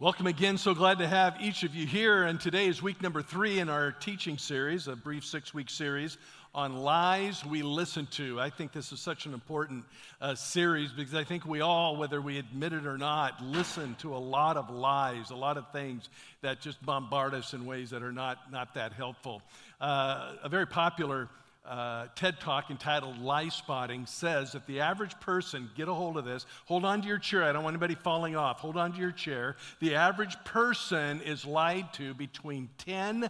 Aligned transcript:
Welcome 0.00 0.28
again. 0.28 0.58
So 0.58 0.74
glad 0.74 0.98
to 0.98 1.08
have 1.08 1.38
each 1.40 1.64
of 1.64 1.74
you 1.74 1.84
here. 1.84 2.22
And 2.22 2.40
today 2.40 2.68
is 2.68 2.80
week 2.80 3.02
number 3.02 3.20
three 3.20 3.58
in 3.58 3.68
our 3.68 3.90
teaching 3.90 4.38
series, 4.38 4.86
a 4.86 4.94
brief 4.94 5.26
six 5.26 5.52
week 5.52 5.68
series 5.68 6.18
on 6.54 6.76
lies 6.76 7.44
we 7.44 7.62
listen 7.62 8.06
to. 8.12 8.40
I 8.40 8.48
think 8.48 8.70
this 8.70 8.92
is 8.92 9.00
such 9.00 9.26
an 9.26 9.34
important 9.34 9.84
uh, 10.20 10.36
series 10.36 10.92
because 10.92 11.16
I 11.16 11.24
think 11.24 11.44
we 11.44 11.62
all, 11.62 11.96
whether 11.96 12.20
we 12.20 12.38
admit 12.38 12.74
it 12.74 12.86
or 12.86 12.96
not, 12.96 13.42
listen 13.42 13.96
to 13.96 14.14
a 14.14 14.18
lot 14.18 14.56
of 14.56 14.70
lies, 14.70 15.30
a 15.30 15.34
lot 15.34 15.56
of 15.56 15.68
things 15.72 16.08
that 16.42 16.60
just 16.60 16.80
bombard 16.86 17.34
us 17.34 17.52
in 17.52 17.66
ways 17.66 17.90
that 17.90 18.04
are 18.04 18.12
not, 18.12 18.52
not 18.52 18.74
that 18.74 18.92
helpful. 18.92 19.42
Uh, 19.80 20.36
a 20.44 20.48
very 20.48 20.68
popular 20.68 21.28
uh, 21.64 22.06
TED 22.14 22.40
Talk 22.40 22.70
entitled 22.70 23.18
Lie 23.18 23.48
Spotting 23.48 24.06
says 24.06 24.52
that 24.52 24.66
the 24.66 24.80
average 24.80 25.18
person, 25.20 25.70
get 25.74 25.88
a 25.88 25.94
hold 25.94 26.16
of 26.16 26.24
this, 26.24 26.46
hold 26.66 26.84
on 26.84 27.02
to 27.02 27.08
your 27.08 27.18
chair. 27.18 27.44
I 27.44 27.52
don't 27.52 27.62
want 27.62 27.74
anybody 27.74 27.94
falling 27.94 28.36
off. 28.36 28.60
Hold 28.60 28.76
on 28.76 28.92
to 28.92 28.98
your 28.98 29.12
chair. 29.12 29.56
The 29.80 29.94
average 29.94 30.36
person 30.44 31.20
is 31.22 31.44
lied 31.44 31.92
to 31.94 32.14
between 32.14 32.70
10 32.78 33.28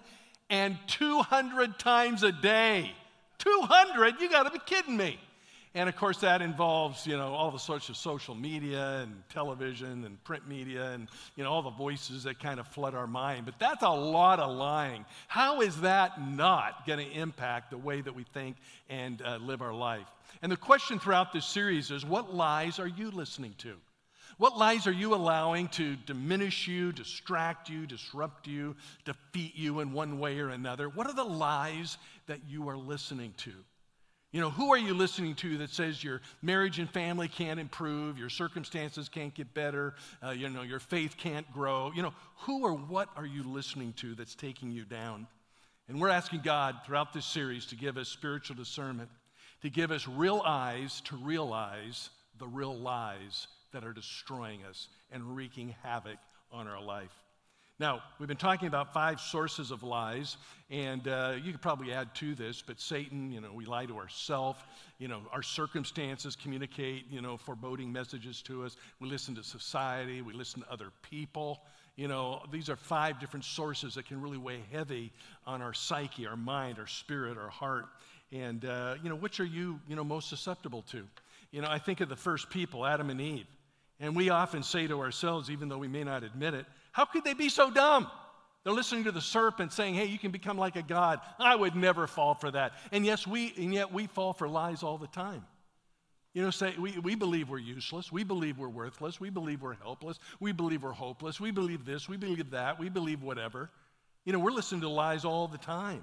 and 0.50 0.78
200 0.86 1.78
times 1.78 2.22
a 2.22 2.32
day. 2.32 2.92
200? 3.38 4.20
You 4.20 4.30
got 4.30 4.44
to 4.44 4.50
be 4.50 4.60
kidding 4.64 4.96
me. 4.96 5.18
And 5.78 5.88
of 5.88 5.94
course, 5.94 6.18
that 6.18 6.42
involves, 6.42 7.06
you 7.06 7.16
know, 7.16 7.32
all 7.32 7.52
the 7.52 7.58
sorts 7.60 7.88
of 7.88 7.96
social 7.96 8.34
media 8.34 8.98
and 8.98 9.22
television 9.28 10.04
and 10.04 10.22
print 10.24 10.48
media 10.48 10.90
and, 10.90 11.06
you 11.36 11.44
know, 11.44 11.52
all 11.52 11.62
the 11.62 11.70
voices 11.70 12.24
that 12.24 12.40
kind 12.40 12.58
of 12.58 12.66
flood 12.66 12.96
our 12.96 13.06
mind. 13.06 13.44
But 13.44 13.60
that's 13.60 13.84
a 13.84 13.88
lot 13.88 14.40
of 14.40 14.56
lying. 14.56 15.04
How 15.28 15.60
is 15.60 15.80
that 15.82 16.20
not 16.20 16.84
going 16.84 16.98
to 16.98 17.08
impact 17.12 17.70
the 17.70 17.78
way 17.78 18.00
that 18.00 18.12
we 18.12 18.24
think 18.24 18.56
and 18.90 19.22
uh, 19.22 19.36
live 19.36 19.62
our 19.62 19.72
life? 19.72 20.08
And 20.42 20.50
the 20.50 20.56
question 20.56 20.98
throughout 20.98 21.32
this 21.32 21.46
series 21.46 21.92
is 21.92 22.04
what 22.04 22.34
lies 22.34 22.80
are 22.80 22.88
you 22.88 23.12
listening 23.12 23.54
to? 23.58 23.76
What 24.36 24.58
lies 24.58 24.88
are 24.88 24.92
you 24.92 25.14
allowing 25.14 25.68
to 25.68 25.94
diminish 25.94 26.66
you, 26.66 26.90
distract 26.90 27.70
you, 27.70 27.86
disrupt 27.86 28.48
you, 28.48 28.74
defeat 29.04 29.54
you 29.54 29.78
in 29.78 29.92
one 29.92 30.18
way 30.18 30.40
or 30.40 30.48
another? 30.48 30.88
What 30.88 31.06
are 31.06 31.14
the 31.14 31.22
lies 31.22 31.98
that 32.26 32.40
you 32.48 32.68
are 32.68 32.76
listening 32.76 33.32
to? 33.38 33.52
You 34.30 34.42
know, 34.42 34.50
who 34.50 34.70
are 34.72 34.78
you 34.78 34.92
listening 34.92 35.34
to 35.36 35.56
that 35.58 35.70
says 35.70 36.04
your 36.04 36.20
marriage 36.42 36.78
and 36.78 36.90
family 36.90 37.28
can't 37.28 37.58
improve, 37.58 38.18
your 38.18 38.28
circumstances 38.28 39.08
can't 39.08 39.32
get 39.34 39.54
better, 39.54 39.94
uh, 40.22 40.30
you 40.30 40.50
know, 40.50 40.60
your 40.60 40.80
faith 40.80 41.16
can't 41.16 41.50
grow? 41.50 41.90
You 41.94 42.02
know, 42.02 42.12
who 42.40 42.62
or 42.62 42.74
what 42.74 43.08
are 43.16 43.24
you 43.24 43.42
listening 43.42 43.94
to 43.94 44.14
that's 44.14 44.34
taking 44.34 44.70
you 44.70 44.84
down? 44.84 45.26
And 45.88 45.98
we're 45.98 46.10
asking 46.10 46.42
God 46.42 46.76
throughout 46.84 47.14
this 47.14 47.24
series 47.24 47.64
to 47.66 47.74
give 47.74 47.96
us 47.96 48.08
spiritual 48.08 48.56
discernment, 48.56 49.08
to 49.62 49.70
give 49.70 49.90
us 49.90 50.06
real 50.06 50.42
eyes 50.44 51.00
to 51.06 51.16
realize 51.16 52.10
the 52.38 52.46
real 52.46 52.76
lies 52.76 53.48
that 53.72 53.82
are 53.82 53.94
destroying 53.94 54.62
us 54.64 54.88
and 55.10 55.36
wreaking 55.36 55.74
havoc 55.82 56.18
on 56.52 56.68
our 56.68 56.82
life. 56.82 57.12
Now, 57.80 58.02
we've 58.18 58.26
been 58.26 58.36
talking 58.36 58.66
about 58.66 58.92
five 58.92 59.20
sources 59.20 59.70
of 59.70 59.84
lies, 59.84 60.36
and 60.68 61.06
uh, 61.06 61.34
you 61.40 61.52
could 61.52 61.62
probably 61.62 61.92
add 61.92 62.12
to 62.16 62.34
this, 62.34 62.60
but 62.60 62.80
Satan, 62.80 63.30
you 63.30 63.40
know, 63.40 63.52
we 63.54 63.66
lie 63.66 63.86
to 63.86 63.96
ourselves. 63.98 64.58
You 64.98 65.06
know, 65.06 65.20
our 65.32 65.44
circumstances 65.44 66.34
communicate, 66.34 67.04
you 67.08 67.20
know, 67.20 67.36
foreboding 67.36 67.92
messages 67.92 68.42
to 68.42 68.64
us. 68.64 68.76
We 68.98 69.08
listen 69.08 69.36
to 69.36 69.44
society, 69.44 70.22
we 70.22 70.32
listen 70.32 70.62
to 70.62 70.72
other 70.72 70.88
people. 71.08 71.60
You 71.94 72.08
know, 72.08 72.42
these 72.50 72.68
are 72.68 72.74
five 72.74 73.20
different 73.20 73.44
sources 73.44 73.94
that 73.94 74.06
can 74.06 74.20
really 74.20 74.38
weigh 74.38 74.62
heavy 74.72 75.12
on 75.46 75.62
our 75.62 75.72
psyche, 75.72 76.26
our 76.26 76.36
mind, 76.36 76.80
our 76.80 76.88
spirit, 76.88 77.38
our 77.38 77.48
heart. 77.48 77.86
And, 78.32 78.64
uh, 78.64 78.96
you 79.04 79.08
know, 79.08 79.16
which 79.16 79.38
are 79.38 79.44
you, 79.44 79.78
you 79.86 79.94
know, 79.94 80.02
most 80.02 80.28
susceptible 80.28 80.82
to? 80.90 81.06
You 81.52 81.62
know, 81.62 81.68
I 81.70 81.78
think 81.78 82.00
of 82.00 82.08
the 82.08 82.16
first 82.16 82.50
people, 82.50 82.84
Adam 82.84 83.08
and 83.08 83.20
Eve. 83.20 83.46
And 84.00 84.16
we 84.16 84.30
often 84.30 84.64
say 84.64 84.88
to 84.88 85.00
ourselves, 85.00 85.48
even 85.48 85.68
though 85.68 85.78
we 85.78 85.88
may 85.88 86.02
not 86.02 86.24
admit 86.24 86.54
it, 86.54 86.66
how 86.98 87.04
could 87.04 87.22
they 87.22 87.34
be 87.34 87.48
so 87.48 87.70
dumb? 87.70 88.10
They're 88.64 88.72
listening 88.72 89.04
to 89.04 89.12
the 89.12 89.20
serpent 89.20 89.72
saying, 89.72 89.94
"Hey, 89.94 90.06
you 90.06 90.18
can 90.18 90.32
become 90.32 90.58
like 90.58 90.74
a 90.74 90.82
god." 90.82 91.20
I 91.38 91.54
would 91.54 91.76
never 91.76 92.08
fall 92.08 92.34
for 92.34 92.50
that. 92.50 92.72
And 92.90 93.06
yes, 93.06 93.24
we 93.24 93.54
and 93.56 93.72
yet 93.72 93.92
we 93.92 94.08
fall 94.08 94.32
for 94.32 94.48
lies 94.48 94.82
all 94.82 94.98
the 94.98 95.06
time. 95.06 95.46
You 96.34 96.42
know, 96.42 96.50
say 96.50 96.74
we, 96.76 96.98
we 96.98 97.14
believe 97.14 97.50
we're 97.50 97.58
useless, 97.58 98.10
we 98.10 98.24
believe 98.24 98.58
we're 98.58 98.68
worthless, 98.68 99.20
we 99.20 99.30
believe 99.30 99.62
we're 99.62 99.74
helpless, 99.74 100.18
we 100.40 100.50
believe 100.50 100.82
we're 100.82 100.90
hopeless, 100.90 101.38
we 101.40 101.52
believe 101.52 101.84
this, 101.84 102.08
we 102.08 102.16
believe 102.16 102.50
that, 102.50 102.80
we 102.80 102.88
believe 102.88 103.22
whatever. 103.22 103.70
You 104.24 104.32
know, 104.32 104.40
we're 104.40 104.50
listening 104.50 104.80
to 104.80 104.88
lies 104.88 105.24
all 105.24 105.46
the 105.46 105.58
time. 105.58 106.02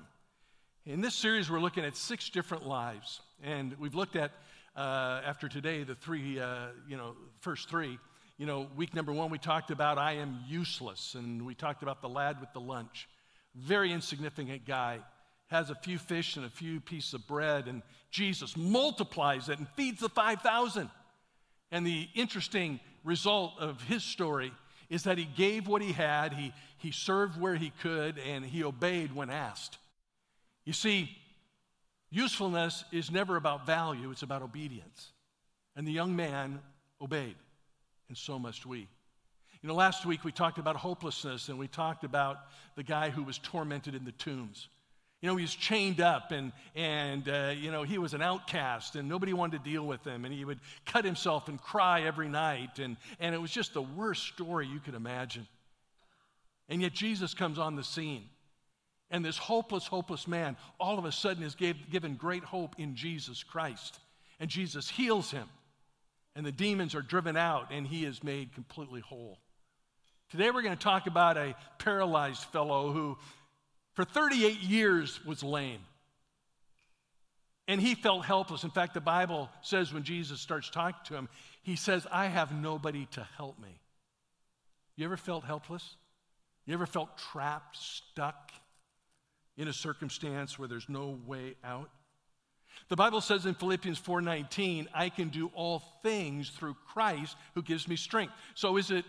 In 0.86 1.02
this 1.02 1.14
series, 1.14 1.52
we're 1.52 1.60
looking 1.60 1.84
at 1.84 1.98
six 1.98 2.30
different 2.30 2.66
lies, 2.66 3.20
and 3.44 3.76
we've 3.80 3.96
looked 3.96 4.16
at 4.16 4.32
uh, 4.78 5.22
after 5.26 5.50
today 5.50 5.84
the 5.84 5.96
three, 5.96 6.40
uh, 6.40 6.68
you 6.88 6.96
know, 6.96 7.16
first 7.42 7.68
three. 7.70 8.00
You 8.38 8.46
know, 8.46 8.68
week 8.76 8.94
number 8.94 9.14
one, 9.14 9.32
we 9.32 9.38
talked 9.38 9.72
about 9.72 9.98
I 9.98 10.14
am 10.14 10.40
useless, 10.46 11.16
and 11.16 11.46
we 11.46 11.56
talked 11.56 11.84
about 11.84 12.02
the 12.02 12.10
lad 12.10 12.42
with 12.42 12.52
the 12.52 12.60
lunch. 12.60 13.08
Very 13.56 13.94
insignificant 13.94 14.66
guy, 14.66 15.00
has 15.48 15.70
a 15.70 15.76
few 15.76 15.98
fish 15.98 16.36
and 16.36 16.46
a 16.46 16.50
few 16.50 16.82
pieces 16.82 17.14
of 17.14 17.26
bread, 17.28 17.68
and 17.68 17.82
Jesus 18.12 18.58
multiplies 18.58 19.48
it 19.48 19.58
and 19.58 19.70
feeds 19.70 20.02
the 20.02 20.10
5,000. 20.10 20.90
And 21.72 21.88
the 21.88 22.10
interesting 22.14 22.82
result 23.06 23.54
of 23.58 23.82
his 23.84 24.04
story 24.04 24.52
is 24.90 25.04
that 25.04 25.18
he 25.18 25.26
gave 25.26 25.68
what 25.68 25.82
he 25.82 25.94
had, 25.94 26.34
he, 26.34 26.52
he 26.78 26.92
served 26.92 27.40
where 27.40 27.56
he 27.56 27.72
could, 27.82 28.20
and 28.20 28.46
he 28.46 28.66
obeyed 28.66 29.16
when 29.16 29.30
asked. 29.30 29.78
You 30.66 30.74
see, 30.74 31.10
usefulness 32.10 32.84
is 32.92 33.10
never 33.10 33.38
about 33.38 33.66
value, 33.66 34.12
it's 34.12 34.24
about 34.24 34.42
obedience. 34.42 35.12
And 35.76 35.88
the 35.88 35.94
young 35.94 36.18
man 36.18 36.60
obeyed 37.02 37.36
and 38.08 38.18
so 38.18 38.40
must 38.40 38.66
we. 38.66 38.88
You 39.62 39.70
know, 39.70 39.76
last 39.76 40.06
week 40.06 40.24
we 40.24 40.32
talked 40.32 40.58
about 40.58 40.76
hopelessness 40.76 41.50
and 41.50 41.58
we 41.58 41.68
talked 41.68 42.04
about 42.04 42.38
the 42.76 42.84
guy 42.84 43.10
who 43.10 43.24
was 43.24 43.40
tormented 43.40 43.96
in 43.96 44.06
the 44.06 44.12
tombs. 44.12 44.68
You 45.22 45.30
know, 45.30 45.38
he 45.38 45.42
was 45.42 45.56
chained 45.56 46.02
up 46.02 46.32
and, 46.32 46.52
and 46.76 47.28
uh, 47.28 47.54
you 47.58 47.72
know, 47.72 47.82
he 47.82 47.98
was 47.98 48.14
an 48.14 48.22
outcast 48.22 48.96
and 48.96 49.10
nobody 49.10 49.34
wanted 49.34 49.64
to 49.64 49.70
deal 49.70 49.84
with 49.88 50.06
him. 50.06 50.24
And 50.24 50.34
he 50.34 50.46
would 50.46 50.60
cut 50.86 51.04
himself 51.04 51.48
and 51.48 51.60
cry 51.60 52.04
every 52.04 52.30
night. 52.30 52.78
And, 52.78 52.96
and 53.20 53.34
it 53.34 53.42
was 53.42 53.50
just 53.50 53.74
the 53.74 53.82
worst 53.82 54.28
story 54.28 54.68
you 54.68 54.80
could 54.80 54.94
imagine. 54.94 55.48
And 56.70 56.82
yet 56.82 56.94
Jesus 56.94 57.34
comes 57.34 57.58
on 57.58 57.76
the 57.76 57.84
scene. 57.84 58.26
And 59.10 59.26
this 59.26 59.38
hopeless, 59.38 59.88
hopeless 59.88 60.28
man 60.28 60.58
all 60.80 61.00
of 61.00 61.06
a 61.06 61.12
sudden 61.12 61.42
is 61.42 61.56
gave, 61.56 61.90
given 61.90 62.16
great 62.16 62.44
hope 62.44 62.76
in 62.78 62.96
Jesus 62.96 63.42
Christ. 63.42 64.00
And 64.40 64.48
Jesus 64.48 64.90
heals 64.90 65.32
him 65.32 65.48
and 66.36 66.46
the 66.46 66.52
demons 66.52 66.96
are 66.96 67.02
driven 67.02 67.38
out, 67.38 67.72
and 67.72 67.88
he 67.88 68.06
is 68.06 68.24
made 68.24 68.54
completely 68.54 69.00
whole. 69.00 69.40
Today, 70.30 70.52
we're 70.52 70.64
going 70.64 70.76
to 70.76 70.84
talk 70.84 71.08
about 71.08 71.38
a 71.38 71.56
paralyzed 71.78 72.44
fellow 72.46 72.92
who, 72.92 73.18
for 73.94 74.04
38 74.04 74.60
years, 74.60 75.24
was 75.26 75.44
lame. 75.44 75.80
And 77.68 77.82
he 77.82 77.96
felt 77.96 78.26
helpless. 78.26 78.64
In 78.64 78.70
fact, 78.70 78.94
the 78.94 79.02
Bible 79.02 79.50
says 79.62 79.94
when 79.94 80.04
Jesus 80.04 80.40
starts 80.42 80.70
talking 80.70 81.00
to 81.06 81.16
him, 81.16 81.30
he 81.64 81.76
says, 81.76 82.06
I 82.12 82.28
have 82.28 82.52
nobody 82.52 83.08
to 83.12 83.28
help 83.38 83.60
me. 83.60 83.80
You 84.96 85.06
ever 85.06 85.18
felt 85.18 85.44
helpless? 85.46 85.96
You 86.66 86.74
ever 86.74 86.86
felt 86.86 87.18
trapped, 87.18 87.78
stuck 87.78 88.52
in 89.58 89.68
a 89.68 89.74
circumstance 89.74 90.60
where 90.60 90.68
there's 90.68 90.90
no 90.90 91.18
way 91.26 91.56
out? 91.64 91.90
The 92.90 92.96
Bible 92.96 93.22
says 93.22 93.46
in 93.46 93.56
Philippians 93.56 94.00
4:19, 94.00 94.88
I 94.94 95.10
can 95.10 95.30
do 95.30 95.52
all 95.54 95.80
things 96.04 96.50
through 96.50 96.76
Christ 96.88 97.36
who 97.54 97.62
gives 97.62 97.88
me 97.88 97.96
strength. 97.96 98.34
So 98.54 98.78
is 98.78 98.92
it 98.92 99.06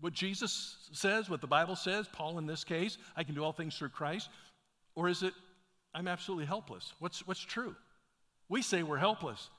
what 0.00 0.12
Jesus 0.12 0.76
says, 0.92 1.30
what 1.30 1.40
the 1.40 1.46
Bible 1.46 1.76
says, 1.76 2.06
Paul 2.12 2.38
in 2.38 2.46
this 2.46 2.62
case, 2.62 2.98
I 3.16 3.24
can 3.24 3.34
do 3.34 3.42
all 3.42 3.52
things 3.52 3.76
through 3.76 3.88
Christ? 3.90 4.28
Or 4.94 5.08
is 5.08 5.22
it 5.22 5.34
I'm 5.94 6.08
absolutely 6.08 6.46
helpless? 6.46 6.92
What's 6.98 7.26
what's 7.26 7.40
true? 7.40 7.74
We 8.48 8.62
say 8.62 8.82
we're 8.82 8.98
helpless. 8.98 9.50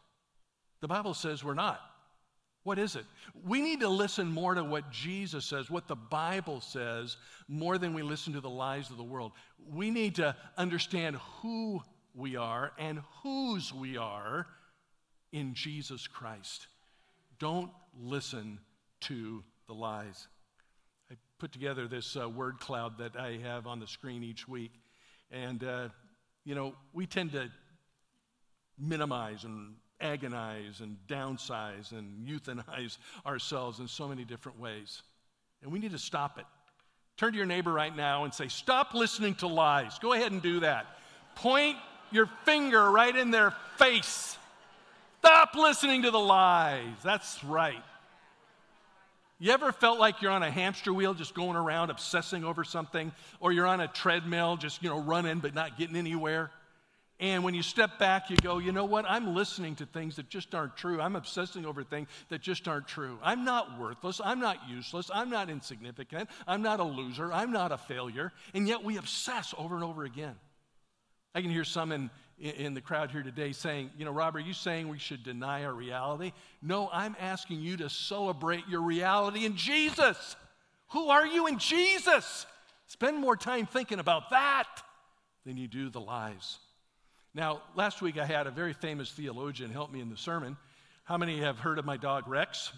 The 0.81 0.87
Bible 0.87 1.13
says 1.13 1.43
we're 1.43 1.53
not. 1.53 1.81
What 2.63 2.79
is 2.79 2.95
it? 2.95 3.05
We 3.43 3.61
need 3.61 3.81
to 3.81 3.89
listen 3.89 4.27
more 4.27 4.55
to 4.55 4.63
what 4.63 4.89
Jesus 4.89 5.45
says, 5.45 5.69
what 5.69 5.87
the 5.87 5.95
Bible 5.95 6.61
says, 6.61 7.15
more 7.47 7.77
than 7.77 7.93
we 7.93 8.01
listen 8.01 8.33
to 8.33 8.41
the 8.41 8.49
lies 8.49 8.89
of 8.89 8.97
the 8.97 9.03
world. 9.03 9.33
We 9.71 9.91
need 9.91 10.15
to 10.15 10.35
understand 10.57 11.17
who 11.41 11.83
we 12.15 12.35
are 12.35 12.71
and 12.77 13.01
whose 13.21 13.73
we 13.73 13.97
are 13.97 14.47
in 15.31 15.53
Jesus 15.53 16.07
Christ. 16.07 16.67
Don't 17.39 17.71
listen 17.99 18.59
to 19.01 19.43
the 19.67 19.73
lies. 19.73 20.27
I 21.11 21.15
put 21.39 21.51
together 21.51 21.87
this 21.87 22.15
uh, 22.15 22.29
word 22.29 22.59
cloud 22.59 22.97
that 22.99 23.17
I 23.17 23.39
have 23.43 23.67
on 23.67 23.79
the 23.79 23.87
screen 23.87 24.23
each 24.23 24.47
week. 24.47 24.71
And, 25.31 25.63
uh, 25.63 25.89
you 26.45 26.55
know, 26.55 26.75
we 26.93 27.05
tend 27.05 27.33
to 27.33 27.49
minimize 28.79 29.43
and 29.43 29.75
agonize 29.99 30.81
and 30.81 30.97
downsize 31.07 31.91
and 31.91 32.27
euthanize 32.27 32.97
ourselves 33.25 33.79
in 33.79 33.87
so 33.87 34.07
many 34.07 34.23
different 34.23 34.59
ways. 34.59 35.01
And 35.61 35.71
we 35.71 35.79
need 35.79 35.91
to 35.91 35.99
stop 35.99 36.37
it. 36.37 36.45
Turn 37.17 37.31
to 37.31 37.37
your 37.37 37.47
neighbor 37.47 37.71
right 37.71 37.95
now 37.95 38.25
and 38.25 38.33
say, 38.33 38.47
Stop 38.47 38.93
listening 38.93 39.35
to 39.35 39.47
lies. 39.47 39.99
Go 39.99 40.13
ahead 40.13 40.31
and 40.31 40.41
do 40.41 40.59
that. 40.61 40.85
Point 41.35 41.77
your 42.15 42.29
finger 42.45 42.89
right 42.89 43.15
in 43.15 43.29
their 43.31 43.51
face. 43.77 44.37
Stop 45.19 45.55
listening 45.55 46.03
to 46.03 46.11
the 46.11 46.19
lies. 46.19 46.95
That's 47.03 47.43
right. 47.43 47.83
You 49.37 49.51
ever 49.51 49.71
felt 49.71 49.99
like 49.99 50.21
you're 50.21 50.31
on 50.31 50.43
a 50.43 50.51
hamster 50.51 50.93
wheel 50.93 51.13
just 51.13 51.33
going 51.33 51.57
around 51.57 51.89
obsessing 51.89 52.43
over 52.43 52.63
something? 52.63 53.11
Or 53.39 53.51
you're 53.51 53.67
on 53.67 53.81
a 53.81 53.87
treadmill 53.87 54.57
just, 54.57 54.81
you 54.81 54.89
know, 54.89 55.01
running 55.01 55.39
but 55.39 55.53
not 55.53 55.77
getting 55.77 55.95
anywhere? 55.95 56.51
And 57.19 57.43
when 57.43 57.53
you 57.53 57.63
step 57.63 57.97
back, 57.97 58.29
you 58.29 58.35
go, 58.37 58.57
you 58.57 58.73
know 58.73 58.85
what? 58.85 59.05
I'm 59.07 59.33
listening 59.33 59.75
to 59.77 59.85
things 59.85 60.17
that 60.17 60.29
just 60.29 60.53
aren't 60.53 60.75
true. 60.75 60.99
I'm 60.99 61.15
obsessing 61.15 61.65
over 61.65 61.83
things 61.83 62.09
that 62.29 62.41
just 62.41 62.67
aren't 62.67 62.87
true. 62.87 63.17
I'm 63.23 63.45
not 63.45 63.79
worthless. 63.79 64.19
I'm 64.23 64.41
not 64.41 64.57
useless. 64.69 65.09
I'm 65.13 65.29
not 65.29 65.49
insignificant. 65.49 66.29
I'm 66.45 66.61
not 66.61 66.81
a 66.81 66.83
loser. 66.83 67.31
I'm 67.31 67.51
not 67.51 67.71
a 67.71 67.77
failure. 67.77 68.33
And 68.53 68.67
yet 68.67 68.83
we 68.83 68.97
obsess 68.97 69.53
over 69.57 69.75
and 69.75 69.83
over 69.83 70.03
again. 70.03 70.35
I 71.35 71.41
can 71.41 71.51
hear 71.51 71.65
some 71.65 71.91
in, 71.91 72.09
in 72.39 72.73
the 72.73 72.81
crowd 72.81 73.11
here 73.11 73.21
today 73.21 73.51
saying, 73.51 73.91
you 73.97 74.05
know, 74.05 74.11
Rob, 74.11 74.37
are 74.37 74.39
you 74.39 74.53
saying 74.53 74.87
we 74.87 74.97
should 74.97 75.21
deny 75.21 75.65
our 75.65 75.73
reality? 75.73 76.31
No, 76.61 76.89
I'm 76.93 77.13
asking 77.19 77.59
you 77.59 77.75
to 77.77 77.89
celebrate 77.89 78.63
your 78.69 78.81
reality 78.81 79.45
in 79.45 79.57
Jesus. 79.57 80.37
Who 80.91 81.09
are 81.09 81.27
you 81.27 81.47
in 81.47 81.59
Jesus? 81.59 82.45
Spend 82.87 83.19
more 83.19 83.35
time 83.35 83.65
thinking 83.65 83.99
about 83.99 84.29
that 84.29 84.67
than 85.45 85.57
you 85.57 85.67
do 85.67 85.89
the 85.89 85.99
lies. 85.99 86.57
Now, 87.33 87.61
last 87.75 88.01
week 88.01 88.17
I 88.17 88.25
had 88.25 88.47
a 88.47 88.51
very 88.51 88.71
famous 88.71 89.11
theologian 89.11 89.71
help 89.71 89.91
me 89.91 89.99
in 89.99 90.09
the 90.09 90.15
sermon. 90.15 90.55
How 91.03 91.17
many 91.17 91.41
have 91.41 91.59
heard 91.59 91.79
of 91.79 91.85
my 91.85 91.97
dog 91.97 92.29
Rex? 92.29 92.71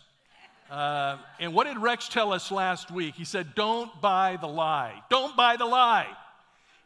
Uh, 0.71 1.18
and 1.39 1.53
what 1.53 1.68
did 1.68 1.77
Rex 1.77 2.10
tell 2.10 2.33
us 2.33 2.51
last 2.51 2.89
week? 2.89 3.13
He 3.13 3.24
said, 3.24 3.53
Don't 3.53 4.01
buy 4.01 4.39
the 4.42 4.48
lie. 4.48 5.03
Don't 5.12 5.38
buy 5.38 5.57
the 5.57 5.65
lie. 5.65 6.07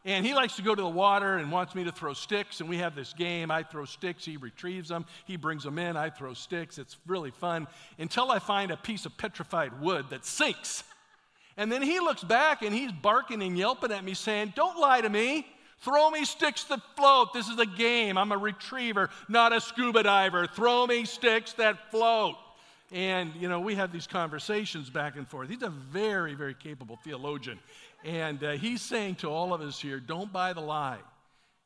And 0.04 0.26
he 0.26 0.34
likes 0.34 0.56
to 0.56 0.64
go 0.64 0.74
to 0.74 0.82
the 0.82 0.90
water 0.90 1.38
and 1.38 1.52
wants 1.52 1.76
me 1.76 1.84
to 1.84 1.92
throw 1.92 2.14
sticks. 2.14 2.60
And 2.60 2.68
we 2.68 2.78
have 2.78 2.96
this 2.96 3.14
game. 3.14 3.52
I 3.52 3.62
throw 3.62 3.86
sticks, 3.86 4.26
he 4.26 4.38
retrieves 4.38 4.90
them, 4.90 5.06
he 5.26 5.36
brings 5.36 5.64
them 5.64 5.78
in, 5.78 5.96
I 5.96 6.10
throw 6.10 6.34
sticks. 6.34 6.80
It's 6.80 6.98
really 7.06 7.32
fun 7.32 7.68
until 8.00 8.32
I 8.32 8.40
find 8.40 8.72
a 8.72 8.78
piece 8.78 9.06
of 9.06 9.16
petrified 9.18 9.80
wood 9.80 10.08
that 10.10 10.26
sinks. 10.26 10.84
And 11.58 11.72
then 11.72 11.82
he 11.84 12.00
looks 12.00 12.24
back 12.24 12.64
and 12.64 12.74
he's 12.74 12.92
barking 12.92 13.44
and 13.44 13.58
yelping 13.58 13.92
at 13.92 14.04
me, 14.04 14.14
saying, 14.14 14.54
Don't 14.56 14.80
lie 14.80 15.02
to 15.02 15.10
me. 15.10 15.46
Throw 15.82 16.12
me 16.12 16.26
sticks 16.26 16.64
that 16.66 16.80
float. 16.96 17.34
This 17.34 17.48
is 17.48 17.58
a 17.58 17.66
game. 17.66 18.18
I'm 18.18 18.32
a 18.32 18.38
retriever, 18.38 19.10
not 19.28 19.52
a 19.52 19.60
scuba 19.60 20.04
diver. 20.04 20.46
Throw 20.46 20.86
me 20.86 21.06
sticks 21.06 21.54
that 21.54 21.90
float. 21.90 22.36
And, 22.92 23.34
you 23.36 23.48
know, 23.48 23.60
we 23.60 23.76
have 23.76 23.92
these 23.92 24.06
conversations 24.06 24.90
back 24.90 25.16
and 25.16 25.28
forth. 25.28 25.50
He's 25.50 25.64
a 25.64 25.70
very, 25.70 26.36
very 26.36 26.54
capable 26.54 27.00
theologian. 27.04 27.58
And 28.04 28.44
uh, 28.44 28.52
he's 28.52 28.82
saying 28.82 29.16
to 29.16 29.30
all 29.30 29.54
of 29.54 29.62
us 29.62 29.80
here 29.80 30.00
don't 30.00 30.32
buy 30.32 30.54
the 30.54 30.62
lie. 30.62 31.00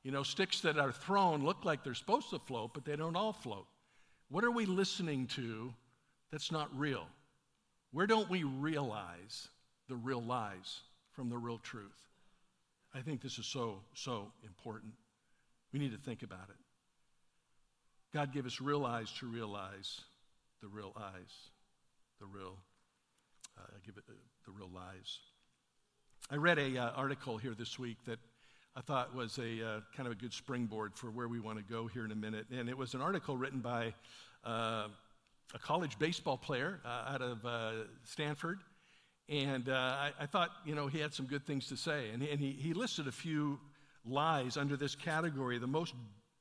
You 0.04 0.12
know, 0.12 0.24
sticks 0.24 0.62
that 0.62 0.78
are 0.78 0.92
thrown 0.92 1.44
look 1.44 1.66
like 1.66 1.84
they're 1.84 1.96
supposed 1.96 2.30
to 2.30 2.40
float, 2.40 2.74
but 2.74 2.86
they 2.86 2.96
don't 2.96 3.16
all 3.16 3.34
float. 3.34 3.66
What 4.30 4.44
are 4.44 4.52
we 4.52 4.66
listening 4.66 5.28
to 5.28 5.74
that's 6.32 6.52
not 6.52 6.70
real? 6.78 7.08
Where 7.92 8.08
don't 8.08 8.30
we 8.30 8.44
realize 8.44 9.48
the 9.88 9.96
real 9.96 10.22
lies 10.22 10.82
from 11.14 11.30
the 11.30 11.38
real 11.38 11.58
truth? 11.58 11.98
I 12.94 13.02
think 13.02 13.22
this 13.22 13.40
is 13.40 13.46
so, 13.46 13.80
so 13.94 14.32
important. 14.44 14.94
We 15.74 15.80
need 15.80 15.92
to 15.92 15.98
think 15.98 16.24
about 16.24 16.50
it. 16.50 16.56
God 18.14 18.34
gave 18.34 18.46
us 18.46 18.62
real 18.62 18.86
eyes 18.86 19.12
to 19.20 19.28
realize 19.28 20.02
the 20.62 20.68
real 20.68 20.94
eyes, 20.98 21.50
the 22.20 22.26
real, 22.26 22.58
uh, 23.58 23.64
give 23.86 23.98
it 23.98 24.06
the, 24.08 24.14
the 24.46 24.52
real 24.52 24.70
lies. 24.74 25.20
I 26.32 26.38
read 26.38 26.58
an 26.58 26.76
uh, 26.76 26.92
article 26.96 27.38
here 27.38 27.54
this 27.54 27.78
week 27.78 27.98
that 28.08 28.18
I 28.76 28.82
thought 28.82 29.14
was 29.14 29.38
a 29.38 29.64
uh, 29.64 29.80
kind 29.96 30.08
of 30.08 30.12
a 30.12 30.16
good 30.16 30.34
springboard 30.34 30.96
for 30.96 31.12
where 31.12 31.28
we 31.28 31.40
want 31.40 31.60
to 31.60 31.64
go 31.64 31.86
here 31.86 32.04
in 32.04 32.12
a 32.12 32.16
minute. 32.16 32.48
And 32.52 32.68
it 32.68 32.76
was 32.76 32.96
an 32.96 33.02
article 33.02 33.38
written 33.38 33.60
by 33.60 33.94
uh, 34.44 34.88
a 35.54 35.60
college 35.62 36.00
baseball 36.00 36.36
player 36.36 36.82
uh, 36.84 37.14
out 37.14 37.22
of 37.22 37.46
uh, 37.46 37.72
Stanford. 38.06 38.58
And 39.30 39.70
uh, 39.70 39.74
I, 39.74 40.12
I, 40.22 40.26
thought, 40.26 40.50
you 40.66 40.74
know, 40.74 40.88
he 40.88 40.98
had 40.98 41.14
some 41.14 41.28
good 41.28 41.46
things 41.46 41.68
to 41.68 41.78
say. 41.78 42.10
And, 42.10 42.24
and 42.24 42.40
he, 42.40 42.54
he 42.54 42.74
listed 42.74 43.08
a 43.08 43.12
few 43.12 43.60
lies 44.04 44.58
under 44.58 44.76
this 44.76 44.96
category 44.96 45.60
the 45.60 45.68
most 45.68 45.94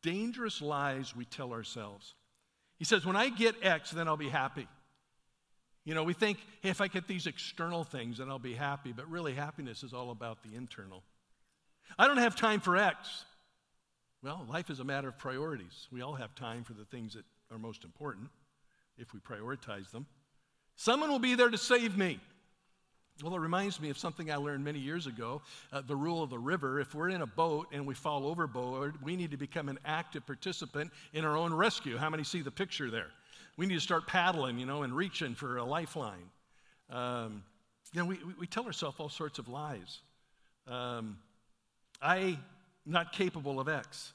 dangerous 0.03 0.63
lies 0.63 1.15
we 1.15 1.27
tell 1.27 1.53
ourselves. 1.53 2.15
He 2.79 2.87
says, 2.87 3.05
When 3.05 3.17
I 3.17 3.29
get 3.29 3.57
X, 3.63 3.91
then 3.91 4.09
I'll 4.09 4.17
be 4.17 4.31
happy. 4.31 4.67
You 5.85 5.95
know, 5.95 6.03
we 6.03 6.15
think, 6.15 6.39
hey, 6.63 6.71
if 6.71 6.81
I 6.81 6.89
get 6.89 7.07
these 7.07 7.27
external 7.27 7.85
things, 7.85 8.19
then 8.19 8.31
I'll 8.31 8.39
be 8.39 8.55
happy. 8.55 8.93
But 8.93 9.09
really, 9.11 9.35
happiness 9.35 9.83
is 9.83 9.93
all 9.93 10.11
about 10.11 10.43
the 10.43 10.57
internal. 10.57 11.03
I 11.99 12.07
don't 12.07 12.17
have 12.17 12.37
time 12.37 12.61
for 12.61 12.77
X. 12.77 13.25
Well, 14.23 14.47
life 14.49 14.71
is 14.71 14.81
a 14.81 14.85
matter 14.85 15.09
of 15.09 15.19
priorities. 15.19 15.87
We 15.93 16.01
all 16.01 16.15
have 16.15 16.35
time 16.35 16.65
for 16.65 16.73
the 16.73 16.87
things 16.87 17.13
that 17.13 17.25
are 17.51 17.59
most 17.59 17.85
important 17.85 18.29
if 18.97 19.13
we 19.13 19.21
prioritize 19.21 19.91
them. 19.91 20.07
Someone 20.77 21.11
will 21.11 21.19
be 21.19 21.35
there 21.35 21.51
to 21.51 21.59
save 21.59 21.97
me. 21.97 22.19
Well, 23.23 23.35
it 23.37 23.41
reminds 23.41 23.81
me 23.81 23.91
of 23.91 23.99
something 23.99 24.31
I 24.31 24.37
learned 24.37 24.65
many 24.65 24.81
years 24.81 25.07
ago 25.07 25.43
uh, 25.73 25.83
the 25.83 25.95
rule 25.95 26.23
of 26.23 26.31
the 26.31 26.39
river. 26.39 26.81
If 26.81 26.95
we're 26.95 27.11
in 27.11 27.23
a 27.23 27.27
boat 27.27 27.69
and 27.71 27.87
we 27.87 27.95
fall 27.95 28.27
overboard, 28.27 28.97
we 29.05 29.15
need 29.15 29.31
to 29.31 29.37
become 29.37 29.69
an 29.69 29.79
active 29.85 30.27
participant 30.27 30.91
in 31.13 31.25
our 31.25 31.37
own 31.37 31.55
rescue. 31.55 31.97
How 31.97 32.11
many 32.11 32.25
see 32.25 32.41
the 32.41 32.51
picture 32.51 32.91
there? 32.91 33.11
We 33.57 33.67
need 33.67 33.75
to 33.75 33.81
start 33.81 34.07
paddling, 34.07 34.59
you 34.59 34.67
know, 34.67 34.83
and 34.83 34.95
reaching 34.95 35.35
for 35.35 35.57
a 35.57 35.65
lifeline. 35.65 36.31
Um, 36.91 37.43
you 37.93 38.01
know, 38.01 38.07
we, 38.07 38.19
we 38.39 38.47
tell 38.47 38.67
ourselves 38.67 38.97
all 38.99 39.09
sorts 39.09 39.39
of 39.39 39.49
lies. 39.49 40.01
Um, 40.67 41.19
I'm 42.03 42.39
not 42.85 43.13
capable 43.13 43.61
of 43.61 43.69
X. 43.69 44.13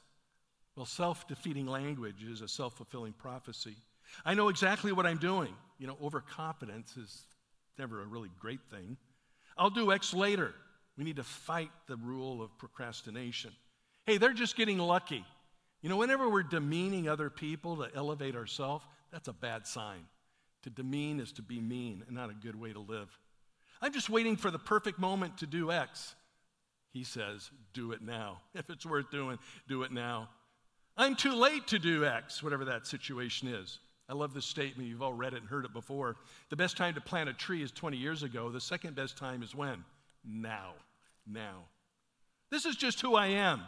Well, 0.76 0.86
self 0.86 1.26
defeating 1.26 1.66
language 1.66 2.22
is 2.22 2.40
a 2.42 2.48
self 2.48 2.74
fulfilling 2.76 3.12
prophecy. 3.12 3.76
I 4.24 4.34
know 4.34 4.48
exactly 4.48 4.92
what 4.92 5.06
I'm 5.06 5.18
doing. 5.18 5.54
You 5.78 5.86
know, 5.86 5.96
overconfidence 6.02 6.96
is 6.96 7.22
never 7.78 8.02
a 8.02 8.06
really 8.06 8.30
great 8.38 8.60
thing. 8.70 8.96
I'll 9.56 9.70
do 9.70 9.92
X 9.92 10.14
later. 10.14 10.54
We 10.96 11.04
need 11.04 11.16
to 11.16 11.24
fight 11.24 11.70
the 11.86 11.96
rule 11.96 12.42
of 12.42 12.56
procrastination. 12.58 13.52
Hey, 14.04 14.18
they're 14.18 14.32
just 14.32 14.56
getting 14.56 14.78
lucky. 14.78 15.24
You 15.82 15.88
know, 15.88 15.96
whenever 15.96 16.28
we're 16.28 16.42
demeaning 16.42 17.08
other 17.08 17.30
people 17.30 17.76
to 17.78 17.88
elevate 17.94 18.36
ourselves, 18.36 18.84
that's 19.10 19.28
a 19.28 19.32
bad 19.32 19.66
sign. 19.66 20.06
To 20.62 20.70
demean 20.70 21.20
is 21.20 21.32
to 21.32 21.42
be 21.42 21.60
mean 21.60 22.04
and 22.06 22.16
not 22.16 22.30
a 22.30 22.34
good 22.34 22.58
way 22.58 22.72
to 22.72 22.80
live. 22.80 23.08
I'm 23.80 23.92
just 23.92 24.10
waiting 24.10 24.36
for 24.36 24.50
the 24.50 24.58
perfect 24.58 24.98
moment 24.98 25.38
to 25.38 25.46
do 25.46 25.72
X. 25.72 26.14
He 26.92 27.04
says, 27.04 27.50
do 27.72 27.92
it 27.92 28.02
now. 28.02 28.40
If 28.54 28.68
it's 28.68 28.84
worth 28.84 29.10
doing, 29.10 29.38
do 29.68 29.82
it 29.84 29.92
now. 29.92 30.28
I'm 30.96 31.14
too 31.14 31.32
late 31.32 31.66
to 31.68 31.78
do 31.78 32.04
X, 32.04 32.42
whatever 32.42 32.66
that 32.66 32.86
situation 32.86 33.48
is. 33.48 33.78
I 34.08 34.12
love 34.12 34.34
this 34.34 34.44
statement. 34.44 34.88
You've 34.88 35.02
all 35.02 35.12
read 35.12 35.34
it 35.34 35.40
and 35.40 35.48
heard 35.48 35.64
it 35.64 35.72
before. 35.72 36.16
The 36.50 36.56
best 36.56 36.76
time 36.76 36.94
to 36.94 37.00
plant 37.00 37.28
a 37.28 37.32
tree 37.32 37.62
is 37.62 37.70
20 37.70 37.96
years 37.96 38.22
ago. 38.24 38.50
The 38.50 38.60
second 38.60 38.96
best 38.96 39.16
time 39.16 39.42
is 39.42 39.54
when? 39.54 39.84
Now. 40.24 40.72
Now. 41.26 41.64
This 42.50 42.66
is 42.66 42.74
just 42.74 43.00
who 43.00 43.14
I 43.14 43.28
am. 43.28 43.62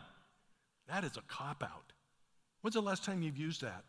That 0.88 1.04
is 1.04 1.16
a 1.16 1.22
cop 1.28 1.62
out. 1.62 1.92
When's 2.60 2.74
the 2.74 2.82
last 2.82 3.04
time 3.04 3.22
you've 3.22 3.38
used 3.38 3.62
that? 3.62 3.84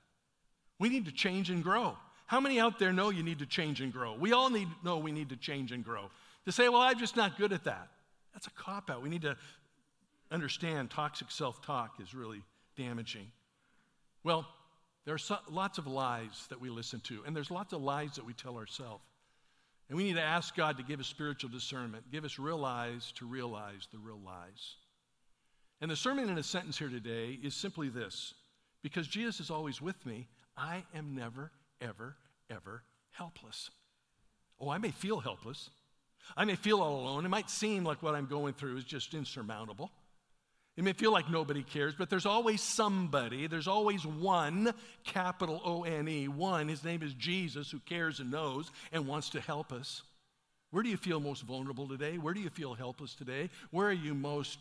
We 0.84 0.90
need 0.90 1.06
to 1.06 1.13
change 1.13 1.50
and 1.50 1.63
grow. 1.63 1.96
How 2.25 2.42
many 2.42 2.60
out 2.60 2.78
there 2.78 2.92
know 2.92 3.10
you 3.10 3.24
need 3.24 3.40
to 3.40 3.46
change 3.46 3.80
and 3.80 3.94
grow? 3.94 4.18
We 4.20 4.34
all 4.34 4.50
need 4.50 4.68
know 4.84 4.98
we 4.98 5.13
need 5.13 5.30
to 5.30 5.38
change 5.38 5.72
and 5.72 5.82
grow. 5.82 6.12
To 6.44 6.52
say, 6.52 6.68
well, 6.68 6.82
I'm 6.82 7.00
just 7.00 7.16
not 7.16 7.38
good 7.38 7.54
at 7.54 7.63
that. 7.63 7.88
That's 8.34 8.48
a 8.48 8.52
cop 8.52 8.90
out. 8.90 9.02
We 9.02 9.08
need 9.08 9.22
to 9.22 9.38
understand 10.30 10.92
toxic 10.92 11.32
self 11.32 11.62
talk 11.62 12.02
is 12.02 12.13
really 12.13 12.44
damaging. 12.75 13.32
Well, 14.25 14.46
there 15.06 15.16
are 15.16 15.20
so, 15.20 15.38
lots 15.50 15.78
of 15.78 15.88
lies 15.88 16.48
that 16.50 16.60
we 16.60 16.70
listen 16.70 17.00
to, 17.06 17.24
and 17.25 17.34
there's 17.34 17.50
lots 17.50 17.72
of 17.72 17.82
lies 17.82 18.16
that 18.16 18.25
we 18.25 18.34
tell 18.34 18.58
ourselves. 18.58 19.06
And 19.88 19.98
we 19.98 20.04
need 20.04 20.18
to 20.18 20.22
ask 20.22 20.54
God 20.54 20.75
to 20.75 20.84
give 20.84 21.00
us 21.00 21.08
spiritual 21.08 21.50
discernment, 21.50 22.12
give 22.12 22.25
us 22.25 22.38
real 22.38 22.66
eyes 22.66 23.13
to 23.20 23.25
realize 23.25 23.88
the 23.94 24.00
real 24.00 24.20
lies. 24.20 24.75
And 25.80 25.90
the 25.90 25.96
sermon 25.96 26.28
in 26.28 26.38
a 26.38 26.44
sentence 26.44 26.78
here 26.78 26.90
today 26.90 27.40
is 27.42 27.56
simply 27.56 27.88
this 27.88 28.34
because 28.82 29.08
Jesus 29.08 29.40
is 29.40 29.50
always 29.50 29.82
with 29.82 30.06
me, 30.06 30.28
I 30.55 30.83
am 30.95 31.15
never, 31.15 31.51
ever, 31.81 32.15
ever 32.50 32.83
helpless. 33.12 33.69
Oh, 34.60 34.69
I 34.69 34.77
may 34.77 34.91
feel 34.91 35.19
helpless. 35.19 35.69
I 36.38 36.45
may 36.45 36.55
feel 36.55 36.81
all 36.81 37.01
alone. 37.01 37.25
It 37.25 37.29
might 37.29 37.50
seem 37.50 37.83
like 37.83 38.01
what 38.01 38.15
I'm 38.15 38.27
going 38.27 38.53
through 38.53 38.77
is 38.77 38.83
just 38.83 39.13
insurmountable. 39.13 39.91
It 40.75 40.83
may 40.83 40.93
feel 40.93 41.12
like 41.12 41.29
nobody 41.29 41.62
cares, 41.62 41.93
but 41.95 42.10
there's 42.10 42.25
always 42.25 42.62
somebody. 42.62 43.45
There's 43.45 43.67
always 43.67 44.05
one, 44.05 44.74
capital 45.03 45.62
O 45.63 45.83
N 45.83 46.07
E, 46.07 46.27
one. 46.27 46.67
His 46.67 46.83
name 46.83 47.03
is 47.03 47.13
Jesus, 47.13 47.69
who 47.69 47.79
cares 47.79 48.19
and 48.19 48.31
knows 48.31 48.72
and 48.91 49.05
wants 49.05 49.29
to 49.31 49.41
help 49.41 49.72
us. 49.72 50.01
Where 50.72 50.81
do 50.81 50.89
you 50.89 50.98
feel 50.98 51.19
most 51.19 51.43
vulnerable 51.43 51.88
today? 51.88 52.17
Where 52.17 52.33
do 52.33 52.39
you 52.39 52.50
feel 52.50 52.74
helpless 52.74 53.13
today? 53.13 53.51
Where 53.69 53.88
are 53.88 53.91
you 53.91 54.15
most, 54.15 54.60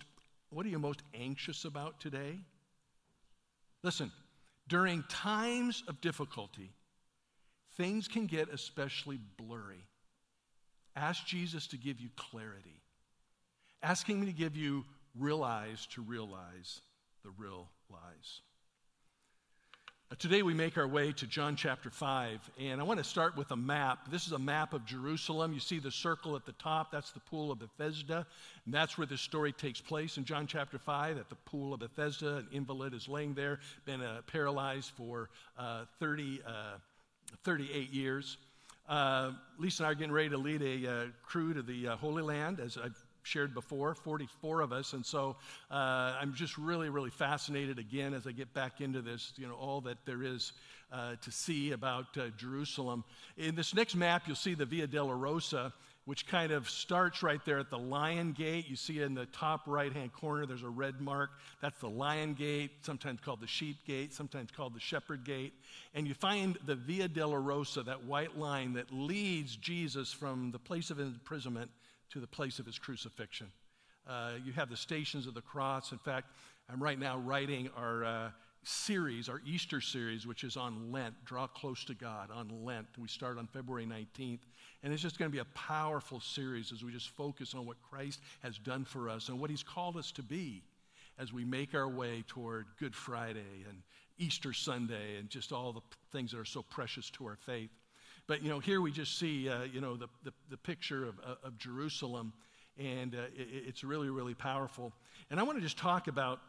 what 0.50 0.66
are 0.66 0.68
you 0.68 0.78
most 0.78 1.02
anxious 1.14 1.64
about 1.64 1.98
today? 2.00 2.40
Listen, 3.82 4.12
during 4.68 5.04
times 5.08 5.82
of 5.88 6.00
difficulty, 6.00 6.72
things 7.76 8.08
can 8.08 8.26
get 8.26 8.48
especially 8.48 9.18
blurry. 9.36 9.84
Ask 10.94 11.26
Jesus 11.26 11.66
to 11.68 11.76
give 11.76 12.00
you 12.00 12.08
clarity. 12.16 12.82
Ask 13.82 14.06
Him 14.08 14.24
to 14.26 14.32
give 14.32 14.56
you 14.56 14.84
real 15.18 15.42
eyes 15.42 15.86
to 15.94 16.02
realize 16.02 16.80
the 17.24 17.30
real 17.36 17.68
lies. 17.90 18.40
Today 20.18 20.42
we 20.42 20.52
make 20.52 20.76
our 20.76 20.86
way 20.86 21.12
to 21.12 21.26
John 21.26 21.56
chapter 21.56 21.88
5, 21.88 22.50
and 22.60 22.80
I 22.82 22.84
want 22.84 22.98
to 22.98 23.04
start 23.04 23.34
with 23.34 23.50
a 23.52 23.56
map. 23.56 24.10
This 24.10 24.26
is 24.26 24.32
a 24.32 24.38
map 24.38 24.74
of 24.74 24.84
Jerusalem. 24.84 25.54
You 25.54 25.60
see 25.60 25.78
the 25.78 25.90
circle 25.90 26.36
at 26.36 26.44
the 26.44 26.52
top, 26.52 26.90
that's 26.90 27.12
the 27.12 27.20
Pool 27.20 27.50
of 27.50 27.60
Bethesda, 27.60 28.26
and 28.66 28.74
that's 28.74 28.98
where 28.98 29.06
this 29.06 29.22
story 29.22 29.52
takes 29.52 29.80
place 29.80 30.18
in 30.18 30.26
John 30.26 30.46
chapter 30.46 30.76
5 30.78 31.16
at 31.16 31.30
the 31.30 31.36
Pool 31.46 31.72
of 31.72 31.80
Bethesda. 31.80 32.36
An 32.36 32.48
invalid 32.52 32.92
is 32.92 33.08
laying 33.08 33.32
there, 33.32 33.60
been 33.86 34.02
uh, 34.02 34.20
paralyzed 34.26 34.90
for 34.98 35.30
uh, 35.56 35.84
30, 35.98 36.42
uh, 36.46 36.50
38 37.44 37.90
years. 37.90 38.36
Uh, 38.88 39.30
Lisa 39.58 39.82
and 39.82 39.86
I 39.86 39.92
are 39.92 39.94
getting 39.94 40.12
ready 40.12 40.28
to 40.28 40.36
lead 40.36 40.60
a 40.60 40.90
uh, 40.90 41.04
crew 41.24 41.54
to 41.54 41.62
the 41.62 41.88
uh, 41.88 41.96
Holy 41.96 42.22
Land, 42.22 42.60
as 42.60 42.76
I've 42.76 43.01
shared 43.22 43.54
before, 43.54 43.94
44 43.94 44.60
of 44.60 44.72
us. 44.72 44.92
And 44.92 45.04
so 45.04 45.36
uh, 45.70 45.74
I'm 46.20 46.34
just 46.34 46.58
really, 46.58 46.88
really 46.88 47.10
fascinated 47.10 47.78
again 47.78 48.14
as 48.14 48.26
I 48.26 48.32
get 48.32 48.52
back 48.52 48.80
into 48.80 49.02
this, 49.02 49.32
you 49.36 49.46
know, 49.46 49.54
all 49.54 49.80
that 49.82 49.98
there 50.04 50.22
is 50.22 50.52
uh, 50.92 51.14
to 51.22 51.30
see 51.30 51.72
about 51.72 52.16
uh, 52.18 52.28
Jerusalem. 52.36 53.04
In 53.36 53.54
this 53.54 53.74
next 53.74 53.94
map, 53.94 54.24
you'll 54.26 54.36
see 54.36 54.54
the 54.54 54.66
Via 54.66 54.86
Dolorosa, 54.86 55.72
which 56.04 56.26
kind 56.26 56.52
of 56.52 56.68
starts 56.68 57.22
right 57.22 57.40
there 57.46 57.58
at 57.58 57.70
the 57.70 57.78
Lion 57.78 58.32
Gate. 58.32 58.68
You 58.68 58.76
see 58.76 59.00
in 59.00 59.14
the 59.14 59.26
top 59.26 59.62
right 59.66 59.92
hand 59.92 60.12
corner, 60.12 60.44
there's 60.44 60.64
a 60.64 60.68
red 60.68 61.00
mark. 61.00 61.30
That's 61.62 61.78
the 61.80 61.88
Lion 61.88 62.34
Gate, 62.34 62.72
sometimes 62.82 63.20
called 63.20 63.40
the 63.40 63.46
Sheep 63.46 63.76
Gate, 63.86 64.12
sometimes 64.12 64.50
called 64.50 64.74
the 64.74 64.80
Shepherd 64.80 65.24
Gate. 65.24 65.54
And 65.94 66.06
you 66.06 66.14
find 66.14 66.58
the 66.66 66.74
Via 66.74 67.08
Dolorosa, 67.08 67.84
that 67.86 68.04
white 68.04 68.36
line 68.36 68.74
that 68.74 68.92
leads 68.92 69.56
Jesus 69.56 70.12
from 70.12 70.50
the 70.50 70.58
place 70.58 70.90
of 70.90 70.98
imprisonment 70.98 71.70
to 72.12 72.20
the 72.20 72.26
place 72.26 72.58
of 72.58 72.66
his 72.66 72.78
crucifixion. 72.78 73.48
Uh, 74.06 74.32
you 74.44 74.52
have 74.52 74.68
the 74.68 74.76
stations 74.76 75.26
of 75.26 75.34
the 75.34 75.40
cross. 75.40 75.92
In 75.92 75.98
fact, 75.98 76.28
I'm 76.70 76.82
right 76.82 76.98
now 76.98 77.18
writing 77.18 77.70
our 77.76 78.04
uh, 78.04 78.30
series, 78.64 79.28
our 79.28 79.40
Easter 79.46 79.80
series, 79.80 80.26
which 80.26 80.44
is 80.44 80.56
on 80.56 80.92
Lent, 80.92 81.14
Draw 81.24 81.46
Close 81.48 81.84
to 81.86 81.94
God 81.94 82.30
on 82.30 82.64
Lent. 82.64 82.86
We 83.00 83.08
start 83.08 83.38
on 83.38 83.46
February 83.46 83.86
19th. 83.86 84.40
And 84.82 84.92
it's 84.92 85.02
just 85.02 85.18
going 85.18 85.30
to 85.30 85.32
be 85.32 85.40
a 85.40 85.56
powerful 85.56 86.20
series 86.20 86.72
as 86.72 86.84
we 86.84 86.92
just 86.92 87.10
focus 87.10 87.54
on 87.54 87.66
what 87.66 87.76
Christ 87.82 88.20
has 88.42 88.58
done 88.58 88.84
for 88.84 89.08
us 89.08 89.28
and 89.28 89.40
what 89.40 89.50
he's 89.50 89.62
called 89.62 89.96
us 89.96 90.12
to 90.12 90.22
be 90.22 90.62
as 91.18 91.32
we 91.32 91.44
make 91.44 91.74
our 91.74 91.88
way 91.88 92.24
toward 92.26 92.66
Good 92.78 92.94
Friday 92.94 93.64
and 93.68 93.82
Easter 94.18 94.52
Sunday 94.52 95.18
and 95.18 95.30
just 95.30 95.52
all 95.52 95.72
the 95.72 95.80
things 96.10 96.32
that 96.32 96.38
are 96.38 96.44
so 96.44 96.62
precious 96.62 97.10
to 97.10 97.26
our 97.26 97.36
faith. 97.36 97.70
But, 98.26 98.42
you 98.42 98.48
know, 98.48 98.60
here 98.60 98.80
we 98.80 98.92
just 98.92 99.18
see, 99.18 99.48
uh, 99.48 99.64
you 99.64 99.80
know, 99.80 99.96
the, 99.96 100.08
the, 100.24 100.32
the 100.50 100.56
picture 100.56 101.04
of, 101.04 101.18
uh, 101.24 101.34
of 101.44 101.58
Jerusalem, 101.58 102.32
and 102.78 103.14
uh, 103.14 103.18
it, 103.36 103.48
it's 103.66 103.84
really, 103.84 104.10
really 104.10 104.34
powerful. 104.34 104.92
And 105.30 105.40
I 105.40 105.42
want 105.42 105.58
to 105.58 105.62
just 105.62 105.78
talk 105.78 106.08
about 106.08 106.40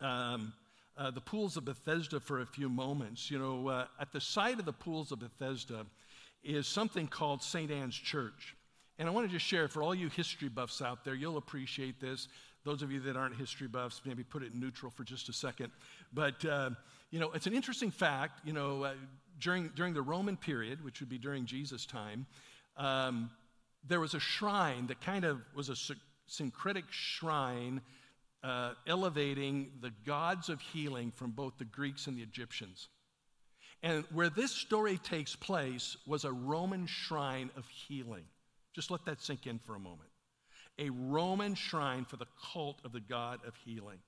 um, 0.00 0.52
uh, 0.96 1.10
the 1.10 1.20
pools 1.20 1.56
of 1.56 1.64
Bethesda 1.64 2.20
for 2.20 2.40
a 2.40 2.46
few 2.46 2.68
moments. 2.68 3.30
You 3.30 3.38
know, 3.38 3.86
at 4.00 4.12
the 4.12 4.20
site 4.20 4.58
of 4.58 4.64
the 4.64 4.72
pools 4.72 5.12
of 5.12 5.18
Bethesda 5.18 5.86
is 6.44 6.66
something 6.66 7.08
called 7.08 7.42
St. 7.42 7.70
Anne's 7.70 7.96
Church. 7.96 8.54
And 8.98 9.08
I 9.08 9.12
want 9.12 9.26
to 9.26 9.32
just 9.32 9.44
share 9.44 9.66
for 9.66 9.82
all 9.82 9.94
you 9.94 10.08
history 10.08 10.48
buffs 10.48 10.80
out 10.80 11.04
there, 11.04 11.14
you'll 11.14 11.38
appreciate 11.38 12.00
this. 12.00 12.28
Those 12.64 12.80
of 12.82 12.92
you 12.92 13.00
that 13.00 13.16
aren't 13.16 13.36
history 13.36 13.66
buffs, 13.66 14.00
maybe 14.04 14.22
put 14.22 14.42
it 14.42 14.54
neutral 14.54 14.90
for 14.90 15.04
just 15.04 15.28
a 15.28 15.32
second. 15.32 15.70
But, 16.12 16.44
uh, 16.44 16.70
you 17.10 17.18
know, 17.18 17.32
it's 17.32 17.46
an 17.46 17.54
interesting 17.54 17.90
fact. 17.90 18.40
You 18.44 18.52
know, 18.52 18.84
uh, 18.84 18.94
during, 19.38 19.70
during 19.74 19.94
the 19.94 20.02
Roman 20.02 20.36
period, 20.36 20.84
which 20.84 21.00
would 21.00 21.08
be 21.08 21.18
during 21.18 21.46
Jesus' 21.46 21.86
time, 21.86 22.26
um, 22.76 23.30
there 23.86 24.00
was 24.00 24.14
a 24.14 24.20
shrine 24.20 24.86
that 24.86 25.00
kind 25.00 25.24
of 25.24 25.40
was 25.54 25.68
a 25.68 25.76
syncretic 26.26 26.84
shrine 26.90 27.80
uh, 28.42 28.74
elevating 28.86 29.72
the 29.80 29.92
gods 30.04 30.48
of 30.48 30.60
healing 30.60 31.10
from 31.10 31.30
both 31.30 31.56
the 31.58 31.64
Greeks 31.64 32.06
and 32.06 32.16
the 32.16 32.22
Egyptians. 32.22 32.88
And 33.82 34.04
where 34.12 34.30
this 34.30 34.50
story 34.50 34.98
takes 34.98 35.36
place 35.36 35.96
was 36.06 36.24
a 36.24 36.32
Roman 36.32 36.86
shrine 36.86 37.50
of 37.56 37.66
healing. 37.68 38.24
Just 38.74 38.90
let 38.90 39.04
that 39.04 39.20
sink 39.20 39.46
in 39.46 39.58
for 39.58 39.74
a 39.74 39.78
moment. 39.78 40.08
A 40.78 40.90
Roman 40.90 41.54
shrine 41.54 42.04
for 42.04 42.16
the 42.16 42.26
cult 42.52 42.80
of 42.84 42.92
the 42.92 43.00
god 43.00 43.40
of 43.46 43.54
healing. 43.64 43.98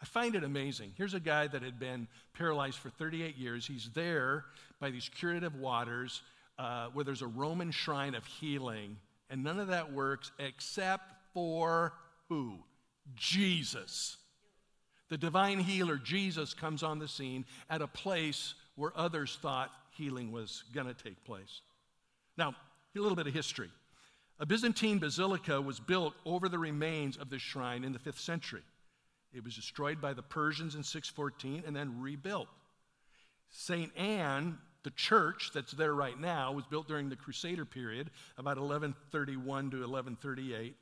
I 0.00 0.04
find 0.04 0.34
it 0.34 0.44
amazing. 0.44 0.92
Here's 0.96 1.14
a 1.14 1.20
guy 1.20 1.48
that 1.48 1.62
had 1.62 1.78
been 1.78 2.06
paralyzed 2.34 2.78
for 2.78 2.90
38 2.90 3.36
years. 3.36 3.66
He's 3.66 3.90
there 3.94 4.44
by 4.80 4.90
these 4.90 5.08
curative 5.08 5.56
waters 5.56 6.22
uh, 6.58 6.88
where 6.92 7.04
there's 7.04 7.22
a 7.22 7.26
Roman 7.26 7.70
shrine 7.70 8.14
of 8.14 8.24
healing, 8.24 8.96
and 9.30 9.42
none 9.42 9.58
of 9.58 9.68
that 9.68 9.92
works 9.92 10.30
except 10.38 11.12
for 11.34 11.92
who? 12.28 12.58
Jesus. 13.16 14.16
The 15.08 15.18
divine 15.18 15.58
healer, 15.58 15.96
Jesus, 15.96 16.54
comes 16.54 16.82
on 16.82 16.98
the 16.98 17.08
scene 17.08 17.44
at 17.70 17.82
a 17.82 17.86
place 17.86 18.54
where 18.76 18.92
others 18.94 19.38
thought 19.40 19.70
healing 19.90 20.30
was 20.30 20.64
going 20.74 20.86
to 20.86 20.94
take 20.94 21.24
place. 21.24 21.62
Now, 22.36 22.54
a 22.96 23.00
little 23.00 23.16
bit 23.16 23.26
of 23.26 23.34
history. 23.34 23.70
A 24.40 24.46
Byzantine 24.46 24.98
basilica 24.98 25.60
was 25.60 25.80
built 25.80 26.14
over 26.24 26.48
the 26.48 26.58
remains 26.58 27.16
of 27.16 27.30
this 27.30 27.42
shrine 27.42 27.84
in 27.84 27.92
the 27.92 27.98
5th 27.98 28.18
century. 28.18 28.62
It 29.32 29.44
was 29.44 29.54
destroyed 29.54 30.00
by 30.00 30.14
the 30.14 30.22
Persians 30.22 30.74
in 30.74 30.82
614 30.82 31.64
and 31.66 31.76
then 31.76 32.00
rebuilt. 32.00 32.48
St. 33.50 33.94
Anne, 33.96 34.58
the 34.84 34.90
church 34.90 35.50
that's 35.54 35.72
there 35.72 35.94
right 35.94 36.18
now, 36.18 36.52
was 36.52 36.66
built 36.66 36.88
during 36.88 37.08
the 37.08 37.16
Crusader 37.16 37.64
period, 37.64 38.10
about 38.36 38.58
1131 38.58 39.70
to 39.70 39.76
1138. 39.78 40.76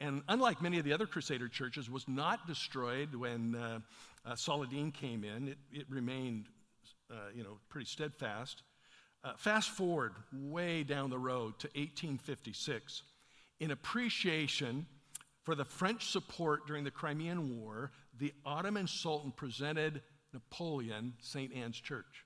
And 0.00 0.22
unlike 0.28 0.60
many 0.60 0.78
of 0.78 0.84
the 0.84 0.92
other 0.92 1.06
Crusader 1.06 1.48
churches, 1.48 1.88
was 1.88 2.06
not 2.06 2.46
destroyed 2.46 3.14
when 3.14 3.54
uh, 3.54 3.78
uh, 4.26 4.34
Saladin 4.34 4.92
came 4.92 5.24
in. 5.24 5.48
It, 5.48 5.58
it 5.72 5.86
remained, 5.88 6.46
uh, 7.10 7.30
you 7.34 7.42
know, 7.42 7.58
pretty 7.70 7.86
steadfast. 7.86 8.62
Uh, 9.24 9.32
fast 9.38 9.70
forward 9.70 10.12
way 10.32 10.82
down 10.82 11.10
the 11.10 11.18
road 11.18 11.58
to 11.58 11.66
1856. 11.68 13.02
In 13.58 13.70
appreciation 13.70 14.86
for 15.46 15.54
the 15.54 15.64
French 15.64 16.10
support 16.10 16.66
during 16.66 16.82
the 16.82 16.90
Crimean 16.90 17.56
War, 17.56 17.92
the 18.18 18.34
Ottoman 18.44 18.88
Sultan 18.88 19.30
presented 19.30 20.02
Napoleon 20.32 21.14
St. 21.20 21.54
Anne's 21.54 21.80
Church. 21.80 22.24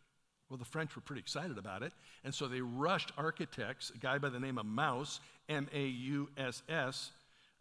Well, 0.48 0.56
the 0.56 0.64
French 0.64 0.96
were 0.96 1.02
pretty 1.02 1.20
excited 1.20 1.58
about 1.58 1.82
it, 1.82 1.92
and 2.24 2.34
so 2.34 2.48
they 2.48 2.62
rushed 2.62 3.12
architects, 3.18 3.92
a 3.94 3.98
guy 3.98 4.16
by 4.16 4.30
the 4.30 4.40
name 4.40 4.56
of 4.56 4.64
Mauss, 4.64 5.20
M 5.50 5.68
A 5.74 5.86
U 5.86 6.30
S 6.38 6.62
S, 6.70 7.12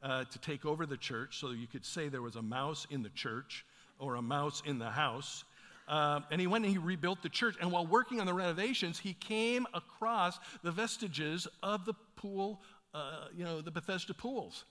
uh, 0.02 0.24
to 0.24 0.40
take 0.40 0.66
over 0.66 0.86
the 0.86 0.96
church. 0.96 1.38
So 1.40 1.52
you 1.52 1.68
could 1.68 1.86
say 1.86 2.08
there 2.08 2.22
was 2.22 2.38
a 2.38 2.42
mouse 2.42 2.88
in 2.90 3.04
the 3.04 3.10
church 3.10 3.66
or 4.00 4.16
a 4.16 4.22
mouse 4.22 4.64
in 4.66 4.80
the 4.80 4.90
house. 4.90 5.44
Uh, 5.90 6.22
and 6.32 6.40
he 6.40 6.48
went 6.48 6.64
and 6.64 6.72
he 6.72 6.78
rebuilt 6.78 7.22
the 7.22 7.30
church. 7.30 7.56
And 7.60 7.70
while 7.70 7.86
working 7.86 8.22
on 8.22 8.26
the 8.26 8.34
renovations, 8.34 8.98
he 8.98 9.14
came 9.14 9.68
across 9.74 10.40
the 10.64 10.72
vestiges 10.72 11.50
of 11.62 11.84
the 11.84 11.96
pool, 12.16 12.62
uh, 12.94 13.26
you 13.36 13.44
know, 13.44 13.60
the 13.60 13.72
Bethesda 13.72 14.14
pools. 14.14 14.64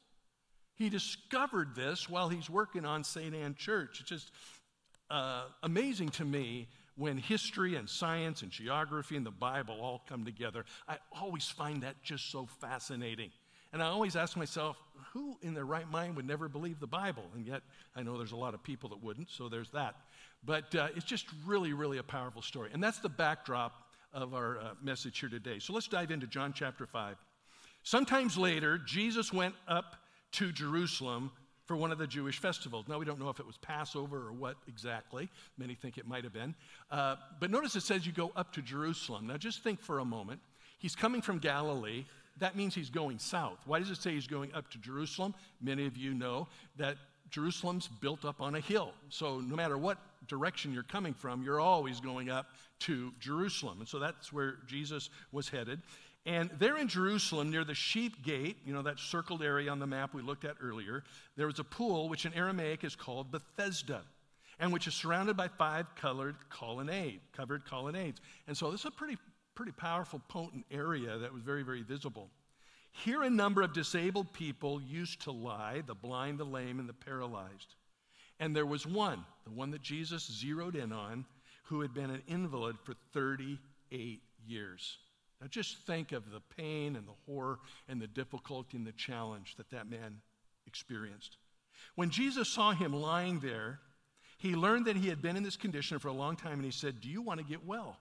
He 0.79 0.89
discovered 0.89 1.75
this 1.75 2.09
while 2.09 2.29
he's 2.29 2.49
working 2.49 2.85
on 2.85 3.03
St. 3.03 3.35
Anne 3.35 3.57
Church. 3.57 4.01
It's 4.01 4.09
just 4.09 4.31
uh, 5.11 5.43
amazing 5.65 6.11
to 6.11 6.25
me 6.25 6.69
when 6.97 7.19
history 7.19 7.75
and 7.75 7.89
science 7.89 8.43
and 8.43 8.51
geography 8.51 9.17
and 9.17 9.27
the 9.27 9.31
Bible 9.31 9.81
all 9.81 10.03
come 10.09 10.25
together. 10.25 10.65
I 10.89 10.99
always 11.13 11.49
find 11.49 11.83
that 11.83 12.03
just 12.03 12.31
so 12.31 12.47
fascinating. 12.61 13.31
And 13.73 13.83
I 13.83 13.87
always 13.87 14.17
ask 14.17 14.37
myself, 14.37 14.77
who 15.13 15.37
in 15.43 15.53
their 15.53 15.65
right 15.65 15.89
mind 15.91 16.17
would 16.17 16.27
never 16.27 16.49
believe 16.49 16.81
the 16.81 16.87
Bible? 16.87 17.25
And 17.35 17.47
yet, 17.47 17.63
I 17.95 18.03
know 18.03 18.17
there's 18.17 18.33
a 18.33 18.37
lot 18.37 18.55
of 18.55 18.63
people 18.63 18.89
that 18.91 19.03
wouldn't, 19.03 19.31
so 19.31 19.49
there's 19.49 19.71
that. 19.71 19.97
But 20.45 20.75
uh, 20.75 20.89
it's 20.95 21.05
just 21.05 21.27
really, 21.45 21.73
really 21.73 21.99
a 21.99 22.03
powerful 22.03 22.43
story. 22.43 22.71
And 22.73 22.83
that's 22.83 23.01
the 23.01 23.09
backdrop 23.09 23.89
of 24.13 24.33
our 24.33 24.59
uh, 24.59 24.63
message 24.81 25.19
here 25.19 25.29
today. 25.29 25.59
So 25.59 25.73
let's 25.73 25.89
dive 25.89 26.11
into 26.11 26.27
John 26.27 26.53
chapter 26.53 26.87
5. 26.87 27.17
Sometimes 27.83 28.39
later, 28.39 28.79
Jesus 28.79 29.33
went 29.33 29.55
up 29.67 29.97
to 30.33 30.53
Jerusalem 30.53 31.31
for 31.67 31.77
one 31.77 31.93
of 31.93 31.99
the 31.99 32.07
Jewish 32.07 32.39
festivals. 32.39 32.89
Now, 32.89 32.99
we 32.99 33.05
don't 33.05 33.21
know 33.21 33.29
if 33.29 33.41
it 33.41 33.47
was 33.47 33.59
Passover 33.59 34.27
or 34.27 34.33
what 34.33 34.57
exactly. 34.69 35.29
Many 35.59 35.75
think 35.75 35.99
it 35.99 36.07
might 36.07 36.25
have 36.25 36.33
been. 36.33 36.55
Uh, 36.91 37.17
but 37.41 37.51
notice 37.51 37.77
it 37.77 37.83
says 37.83 38.07
you 38.07 38.13
go 38.13 38.33
up 38.37 38.53
to 38.55 38.63
Jerusalem. 38.63 39.27
Now, 39.27 39.37
just 39.37 39.63
think 39.63 39.81
for 39.81 39.99
a 39.99 40.05
moment. 40.05 40.41
He's 40.79 40.97
coming 40.97 41.21
from 41.21 41.39
Galilee. 41.39 42.05
That 42.39 42.57
means 42.57 42.75
he's 42.75 42.89
going 42.89 43.19
south. 43.19 43.59
Why 43.67 43.81
does 43.81 43.91
it 43.91 43.99
say 43.99 44.13
he's 44.13 44.27
going 44.27 44.55
up 44.55 44.71
to 44.71 44.79
Jerusalem? 44.79 45.35
Many 45.61 45.87
of 45.87 45.97
you 45.97 46.15
know 46.15 46.49
that 46.77 46.97
Jerusalem's 47.31 47.89
built 48.01 48.25
up 48.25 48.41
on 48.41 48.55
a 48.55 48.61
hill. 48.61 48.93
So, 49.11 49.41
no 49.41 49.55
matter 49.55 49.77
what 49.77 49.99
direction 50.27 50.73
you're 50.73 50.83
coming 50.85 51.15
from, 51.15 51.43
you're 51.43 51.61
always 51.61 52.01
going 52.01 52.31
up 52.31 52.47
to 52.81 53.13
Jerusalem. 53.21 53.81
And 53.81 53.89
so 53.89 53.99
that's 53.99 54.33
where 54.33 54.57
Jesus 54.67 55.11
was 55.33 55.49
headed. 55.49 55.81
And 56.27 56.51
there 56.59 56.77
in 56.77 56.89
Jerusalem, 56.89 57.51
near 57.51 57.65
the 57.65 57.75
sheep 57.75 58.23
gate, 58.23 58.59
you 58.67 58.73
know, 58.73 58.83
that 58.83 58.99
circled 58.99 59.43
area 59.43 59.71
on 59.71 59.79
the 59.79 59.87
map 59.87 60.13
we 60.13 60.23
looked 60.23 60.45
at 60.45 60.57
earlier, 60.61 61.05
there 61.37 61.47
was 61.47 61.59
a 61.59 61.65
pool 61.65 62.09
which 62.09 62.27
in 62.27 62.35
Aramaic 62.35 62.85
is 62.85 62.95
called 62.95 63.31
Bethesda, 63.31 64.03
and 64.59 64.73
which 64.73 64.87
is 64.87 64.95
surrounded 64.95 65.37
by 65.37 65.49
five 65.49 65.87
colored 65.95 66.37
colonnade, 66.51 67.21
covered 67.33 67.65
colonnades. 67.65 68.21
And 68.47 68.57
so 68.57 68.71
this 68.71 68.81
is 68.81 68.87
a 68.87 68.91
pretty, 68.91 69.17
pretty 69.55 69.73
powerful, 69.73 70.21
potent 70.29 70.67
area 70.71 71.17
that 71.19 71.33
was 71.33 71.43
very, 71.43 71.63
very 71.63 71.83
visible. 71.83 72.29
Here, 72.93 73.23
a 73.23 73.31
number 73.31 73.63
of 73.63 73.73
disabled 73.73 74.33
people 74.33 74.83
used 74.83 75.23
to 75.23 75.31
lie 75.31 75.83
the 75.87 75.95
blind, 75.95 76.39
the 76.39 76.45
lame, 76.45 76.81
and 76.81 76.89
the 76.89 76.95
paralyzed. 76.95 77.75
And 78.41 78.55
there 78.55 78.67
was 78.67 78.87
one, 78.87 79.25
the 79.45 79.51
one 79.51 79.71
that 79.71 79.83
Jesus 79.83 80.27
zeroed 80.27 80.77
in 80.77 80.93
on, 80.93 81.25
who 81.65 81.81
had 81.81 81.95
been 81.95 82.11
an 82.11 82.23
invalid 82.27 82.77
for 82.83 82.95
38 83.13 84.21
years. 84.47 84.99
Now, 85.41 85.47
just 85.47 85.79
think 85.87 86.13
of 86.13 86.31
the 86.31 86.41
pain 86.57 86.97
and 86.97 87.07
the 87.07 87.13
horror 87.27 87.59
and 87.89 88.01
the 88.01 88.07
difficulty 88.07 88.77
and 88.77 88.87
the 88.87 88.93
challenge 88.93 89.55
that 89.57 89.71
that 89.71 89.89
man 89.89 90.21
experienced. 90.67 91.37
When 91.95 92.11
Jesus 92.11 92.49
saw 92.49 92.73
him 92.73 92.93
lying 92.93 93.39
there, 93.39 93.79
he 94.39 94.55
learned 94.55 94.87
that 94.87 94.97
he 94.97 95.09
had 95.09 95.23
been 95.23 95.37
in 95.37 95.43
this 95.43 95.57
condition 95.57 95.99
for 95.99 96.09
a 96.09 96.13
long 96.13 96.37
time 96.37 96.55
and 96.55 96.65
he 96.65 96.71
said, 96.71 97.01
Do 97.01 97.09
you 97.09 97.23
want 97.23 97.39
to 97.39 97.47
get 97.47 97.65
well? 97.65 97.99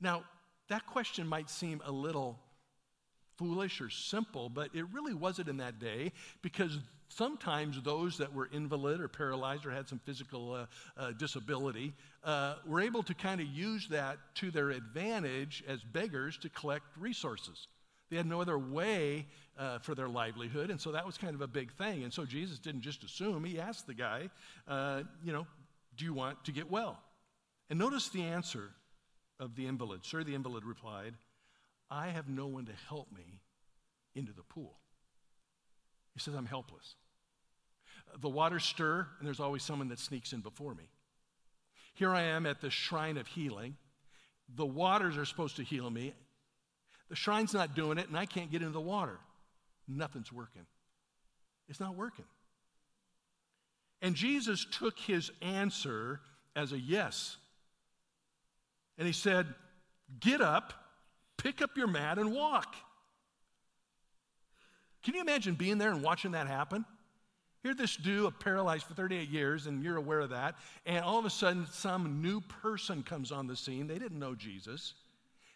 Now, 0.00 0.24
that 0.68 0.86
question 0.86 1.26
might 1.26 1.50
seem 1.50 1.80
a 1.84 1.92
little 1.92 2.38
foolish 3.36 3.80
or 3.80 3.90
simple, 3.90 4.48
but 4.48 4.70
it 4.74 4.84
really 4.92 5.14
wasn't 5.14 5.48
in 5.48 5.58
that 5.58 5.78
day 5.78 6.12
because 6.42 6.78
sometimes 7.08 7.80
those 7.82 8.18
that 8.18 8.32
were 8.32 8.48
invalid 8.52 9.00
or 9.00 9.08
paralyzed 9.08 9.66
or 9.66 9.70
had 9.70 9.88
some 9.88 10.00
physical 10.04 10.52
uh, 10.52 10.66
uh, 10.96 11.12
disability 11.12 11.94
uh, 12.24 12.56
were 12.66 12.80
able 12.80 13.02
to 13.02 13.14
kind 13.14 13.40
of 13.40 13.46
use 13.46 13.88
that 13.88 14.18
to 14.34 14.50
their 14.50 14.70
advantage 14.70 15.64
as 15.68 15.82
beggars 15.82 16.36
to 16.38 16.48
collect 16.48 16.84
resources. 16.98 17.68
They 18.10 18.16
had 18.16 18.26
no 18.26 18.40
other 18.40 18.58
way 18.58 19.26
uh, 19.58 19.78
for 19.78 19.94
their 19.94 20.08
livelihood, 20.08 20.70
and 20.70 20.80
so 20.80 20.92
that 20.92 21.04
was 21.04 21.18
kind 21.18 21.34
of 21.34 21.40
a 21.40 21.48
big 21.48 21.72
thing. 21.72 22.04
And 22.04 22.12
so 22.12 22.24
Jesus 22.24 22.58
didn't 22.58 22.82
just 22.82 23.02
assume, 23.02 23.44
he 23.44 23.58
asked 23.58 23.86
the 23.86 23.94
guy, 23.94 24.30
uh, 24.68 25.02
you 25.24 25.32
know, 25.32 25.46
do 25.96 26.04
you 26.04 26.14
want 26.14 26.44
to 26.44 26.52
get 26.52 26.70
well? 26.70 26.98
And 27.68 27.78
notice 27.78 28.08
the 28.10 28.22
answer 28.22 28.70
of 29.40 29.56
the 29.56 29.66
invalid. 29.66 30.04
Sir, 30.04 30.22
the 30.22 30.34
invalid 30.34 30.64
replied, 30.64 31.14
I 31.90 32.08
have 32.08 32.28
no 32.28 32.46
one 32.46 32.66
to 32.66 32.72
help 32.88 33.10
me 33.12 33.40
into 34.14 34.32
the 34.32 34.42
pool. 34.42 34.76
He 36.16 36.20
says, 36.20 36.34
I'm 36.34 36.46
helpless. 36.46 36.94
The 38.20 38.28
waters 38.28 38.64
stir, 38.64 39.06
and 39.18 39.26
there's 39.26 39.38
always 39.38 39.62
someone 39.62 39.88
that 39.88 39.98
sneaks 39.98 40.32
in 40.32 40.40
before 40.40 40.74
me. 40.74 40.88
Here 41.92 42.10
I 42.14 42.22
am 42.22 42.46
at 42.46 42.62
the 42.62 42.70
shrine 42.70 43.18
of 43.18 43.26
healing. 43.26 43.76
The 44.54 44.64
waters 44.64 45.18
are 45.18 45.26
supposed 45.26 45.56
to 45.56 45.62
heal 45.62 45.90
me. 45.90 46.14
The 47.10 47.16
shrine's 47.16 47.52
not 47.52 47.74
doing 47.74 47.98
it, 47.98 48.08
and 48.08 48.16
I 48.16 48.24
can't 48.24 48.50
get 48.50 48.62
into 48.62 48.72
the 48.72 48.80
water. 48.80 49.18
Nothing's 49.86 50.32
working. 50.32 50.64
It's 51.68 51.80
not 51.80 51.94
working. 51.94 52.24
And 54.00 54.14
Jesus 54.14 54.64
took 54.64 54.98
his 54.98 55.30
answer 55.42 56.20
as 56.54 56.72
a 56.72 56.78
yes. 56.78 57.36
And 58.96 59.06
he 59.06 59.12
said, 59.12 59.46
Get 60.18 60.40
up, 60.40 60.72
pick 61.36 61.60
up 61.60 61.76
your 61.76 61.88
mat, 61.88 62.18
and 62.18 62.32
walk. 62.32 62.74
Can 65.06 65.14
you 65.14 65.20
imagine 65.20 65.54
being 65.54 65.78
there 65.78 65.92
and 65.92 66.02
watching 66.02 66.32
that 66.32 66.48
happen? 66.48 66.84
Here, 67.62 67.74
this 67.74 67.94
dude, 67.94 68.40
paralyzed 68.40 68.86
for 68.86 68.94
38 68.94 69.28
years, 69.28 69.68
and 69.68 69.80
you're 69.80 69.98
aware 69.98 70.18
of 70.18 70.30
that, 70.30 70.56
and 70.84 71.04
all 71.04 71.16
of 71.16 71.24
a 71.24 71.30
sudden, 71.30 71.64
some 71.70 72.20
new 72.20 72.40
person 72.40 73.04
comes 73.04 73.30
on 73.30 73.46
the 73.46 73.54
scene. 73.54 73.86
They 73.86 74.00
didn't 74.00 74.18
know 74.18 74.34
Jesus. 74.34 74.94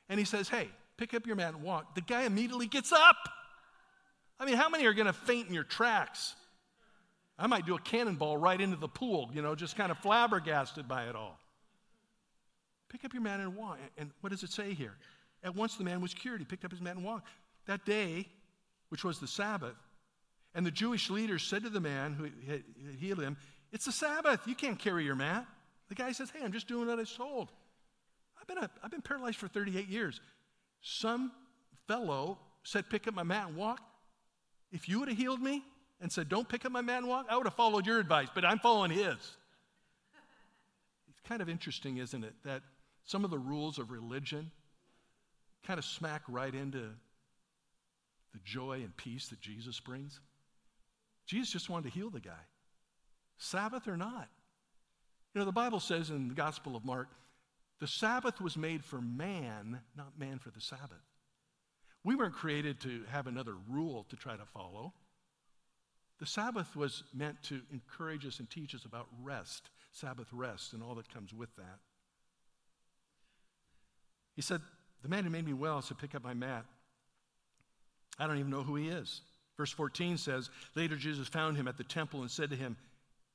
And 0.08 0.20
he 0.20 0.24
says, 0.24 0.48
Hey, 0.48 0.68
pick 0.96 1.14
up 1.14 1.26
your 1.26 1.34
mat 1.34 1.54
and 1.54 1.64
walk. 1.64 1.96
The 1.96 2.00
guy 2.00 2.26
immediately 2.26 2.68
gets 2.68 2.92
up. 2.92 3.16
I 4.38 4.46
mean, 4.46 4.54
how 4.54 4.68
many 4.68 4.86
are 4.86 4.94
going 4.94 5.08
to 5.08 5.12
faint 5.12 5.48
in 5.48 5.54
your 5.54 5.64
tracks? 5.64 6.36
I 7.36 7.48
might 7.48 7.66
do 7.66 7.74
a 7.74 7.80
cannonball 7.80 8.36
right 8.36 8.60
into 8.60 8.76
the 8.76 8.86
pool, 8.86 9.32
you 9.34 9.42
know, 9.42 9.56
just 9.56 9.74
kind 9.76 9.90
of 9.90 9.98
flabbergasted 9.98 10.86
by 10.86 11.06
it 11.06 11.16
all. 11.16 11.40
Pick 12.88 13.04
up 13.04 13.12
your 13.12 13.22
mat 13.22 13.40
and 13.40 13.56
walk. 13.56 13.78
And 13.98 14.12
what 14.20 14.30
does 14.30 14.44
it 14.44 14.52
say 14.52 14.74
here? 14.74 14.94
At 15.42 15.56
once 15.56 15.74
the 15.74 15.82
man 15.82 16.00
was 16.00 16.14
cured. 16.14 16.38
He 16.38 16.44
picked 16.44 16.64
up 16.64 16.70
his 16.70 16.80
mat 16.80 16.94
and 16.94 17.04
walked. 17.04 17.26
That 17.66 17.84
day, 17.84 18.28
which 18.90 19.04
was 19.04 19.18
the 19.18 19.26
Sabbath, 19.26 19.76
and 20.54 20.66
the 20.66 20.70
Jewish 20.70 21.10
leaders 21.10 21.42
said 21.42 21.62
to 21.62 21.70
the 21.70 21.80
man 21.80 22.12
who 22.12 22.24
had 22.50 22.62
healed 22.98 23.20
him, 23.20 23.36
It's 23.72 23.84
the 23.84 23.92
Sabbath. 23.92 24.46
You 24.46 24.54
can't 24.54 24.78
carry 24.78 25.04
your 25.04 25.14
mat. 25.14 25.46
The 25.88 25.94
guy 25.94 26.12
says, 26.12 26.30
Hey, 26.30 26.44
I'm 26.44 26.52
just 26.52 26.68
doing 26.68 26.88
what 26.88 26.98
I 26.98 27.02
was 27.02 27.12
told. 27.12 27.50
I've 28.40 28.46
been, 28.46 28.58
a, 28.58 28.70
I've 28.82 28.90
been 28.90 29.02
paralyzed 29.02 29.36
for 29.36 29.48
38 29.48 29.88
years. 29.88 30.20
Some 30.82 31.32
fellow 31.86 32.38
said, 32.64 32.90
Pick 32.90 33.06
up 33.06 33.14
my 33.14 33.22
mat 33.22 33.48
and 33.48 33.56
walk. 33.56 33.80
If 34.72 34.88
you 34.88 35.00
would 35.00 35.08
have 35.08 35.18
healed 35.18 35.40
me 35.40 35.62
and 36.00 36.10
said, 36.10 36.28
Don't 36.28 36.48
pick 36.48 36.64
up 36.64 36.72
my 36.72 36.80
mat 36.80 36.98
and 36.98 37.08
walk, 37.08 37.26
I 37.30 37.36
would 37.36 37.46
have 37.46 37.54
followed 37.54 37.86
your 37.86 38.00
advice, 38.00 38.28
but 38.34 38.44
I'm 38.44 38.58
following 38.58 38.90
his. 38.90 39.14
It's 41.08 41.20
kind 41.28 41.40
of 41.40 41.48
interesting, 41.48 41.98
isn't 41.98 42.24
it, 42.24 42.34
that 42.44 42.62
some 43.04 43.24
of 43.24 43.30
the 43.30 43.38
rules 43.38 43.78
of 43.78 43.92
religion 43.92 44.50
kind 45.64 45.78
of 45.78 45.84
smack 45.84 46.22
right 46.28 46.54
into 46.54 46.90
the 48.32 48.40
joy 48.44 48.80
and 48.82 48.96
peace 48.96 49.28
that 49.28 49.40
Jesus 49.40 49.80
brings. 49.80 50.20
Jesus 51.26 51.50
just 51.50 51.70
wanted 51.70 51.90
to 51.90 51.98
heal 51.98 52.10
the 52.10 52.20
guy, 52.20 52.42
Sabbath 53.38 53.86
or 53.88 53.96
not. 53.96 54.28
You 55.34 55.38
know, 55.38 55.44
the 55.44 55.52
Bible 55.52 55.80
says 55.80 56.10
in 56.10 56.28
the 56.28 56.34
Gospel 56.34 56.74
of 56.74 56.84
Mark, 56.84 57.08
the 57.78 57.86
Sabbath 57.86 58.40
was 58.40 58.56
made 58.56 58.84
for 58.84 59.00
man, 59.00 59.80
not 59.96 60.18
man 60.18 60.38
for 60.38 60.50
the 60.50 60.60
Sabbath. 60.60 60.98
We 62.02 62.14
weren't 62.14 62.34
created 62.34 62.80
to 62.80 63.02
have 63.10 63.26
another 63.26 63.54
rule 63.68 64.06
to 64.08 64.16
try 64.16 64.36
to 64.36 64.44
follow. 64.44 64.92
The 66.18 66.26
Sabbath 66.26 66.76
was 66.76 67.02
meant 67.14 67.42
to 67.44 67.60
encourage 67.72 68.26
us 68.26 68.38
and 68.40 68.50
teach 68.50 68.74
us 68.74 68.84
about 68.84 69.06
rest, 69.22 69.70
Sabbath 69.92 70.28
rest, 70.32 70.72
and 70.72 70.82
all 70.82 70.94
that 70.96 71.12
comes 71.12 71.32
with 71.32 71.54
that. 71.56 71.78
He 74.34 74.42
said, 74.42 74.60
The 75.02 75.08
man 75.08 75.24
who 75.24 75.30
made 75.30 75.46
me 75.46 75.52
well 75.54 75.80
said, 75.80 75.98
Pick 75.98 76.14
up 76.14 76.24
my 76.24 76.34
mat. 76.34 76.64
I 78.20 78.26
don't 78.26 78.38
even 78.38 78.50
know 78.50 78.62
who 78.62 78.76
he 78.76 78.88
is. 78.88 79.22
Verse 79.56 79.72
14 79.72 80.18
says, 80.18 80.50
Later 80.76 80.96
Jesus 80.96 81.26
found 81.26 81.56
him 81.56 81.66
at 81.66 81.76
the 81.76 81.84
temple 81.84 82.20
and 82.20 82.30
said 82.30 82.50
to 82.50 82.56
him, 82.56 82.76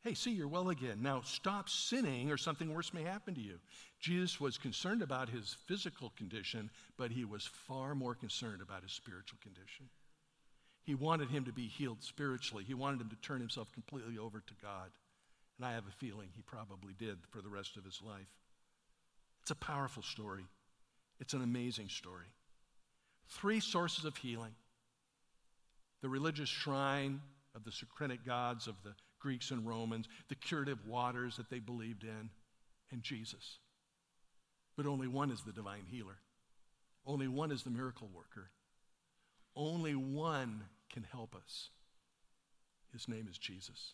Hey, 0.02 0.14
see, 0.14 0.32
you're 0.32 0.48
well 0.48 0.70
again. 0.70 1.00
Now 1.02 1.22
stop 1.22 1.68
sinning 1.68 2.32
or 2.32 2.38
something 2.38 2.72
worse 2.72 2.94
may 2.94 3.02
happen 3.02 3.34
to 3.34 3.42
you. 3.42 3.58
Jesus 4.00 4.40
was 4.40 4.60
concerned 4.60 5.02
about 5.02 5.30
his 5.30 5.58
physical 5.66 6.12
condition, 6.16 6.70
but 6.96 7.10
he 7.10 7.26
was 7.26 7.50
far 7.68 7.96
more 7.96 8.14
concerned 8.14 8.62
about 8.62 8.84
his 8.84 8.92
spiritual 8.92 9.40
condition. 9.42 9.90
He 10.84 10.94
wanted 10.94 11.30
him 11.30 11.46
to 11.46 11.52
be 11.52 11.68
healed 11.68 12.04
spiritually. 12.04 12.64
He 12.64 12.76
wanted 12.76 13.02
him 13.02 13.10
to 13.10 13.16
turn 13.16 13.40
himself 13.40 13.72
completely 13.72 14.20
over 14.20 14.40
to 14.40 14.54
God. 14.62 14.92
And 15.58 15.66
I 15.66 15.74
have 15.74 15.88
a 15.88 15.92
feeling 16.00 16.30
he 16.36 16.44
probably 16.44 16.94
did 17.00 17.18
for 17.32 17.42
the 17.42 17.50
rest 17.50 17.76
of 17.76 17.84
his 17.84 18.00
life. 18.06 18.30
It's 19.42 19.50
a 19.50 19.56
powerful 19.56 20.04
story, 20.04 20.46
it's 21.20 21.34
an 21.34 21.42
amazing 21.42 21.90
story. 21.90 22.28
Three 23.28 23.60
sources 23.60 24.06
of 24.06 24.16
healing 24.18 24.54
the 26.06 26.10
religious 26.10 26.50
shrine 26.50 27.20
of 27.56 27.64
the 27.64 27.72
Socratic 27.72 28.24
gods 28.24 28.68
of 28.68 28.76
the 28.84 28.94
Greeks 29.20 29.50
and 29.50 29.66
Romans, 29.66 30.08
the 30.30 30.36
curative 30.36 30.78
waters 30.86 31.36
that 31.38 31.50
they 31.50 31.58
believed 31.58 32.04
in, 32.04 32.30
and 32.92 33.02
Jesus. 33.02 33.58
But 34.78 34.86
only 34.86 35.08
one 35.08 35.32
is 35.32 35.42
the 35.42 35.52
divine 35.52 35.88
healer. 35.90 36.18
Only 37.08 37.28
one 37.28 37.52
is 37.52 37.64
the 37.64 37.72
miracle 37.72 38.08
worker. 38.14 38.52
Only 39.56 39.96
one 39.96 40.66
can 40.94 41.02
help 41.12 41.34
us. 41.36 41.72
His 42.94 43.08
name 43.08 43.26
is 43.28 43.40
Jesus. 43.40 43.94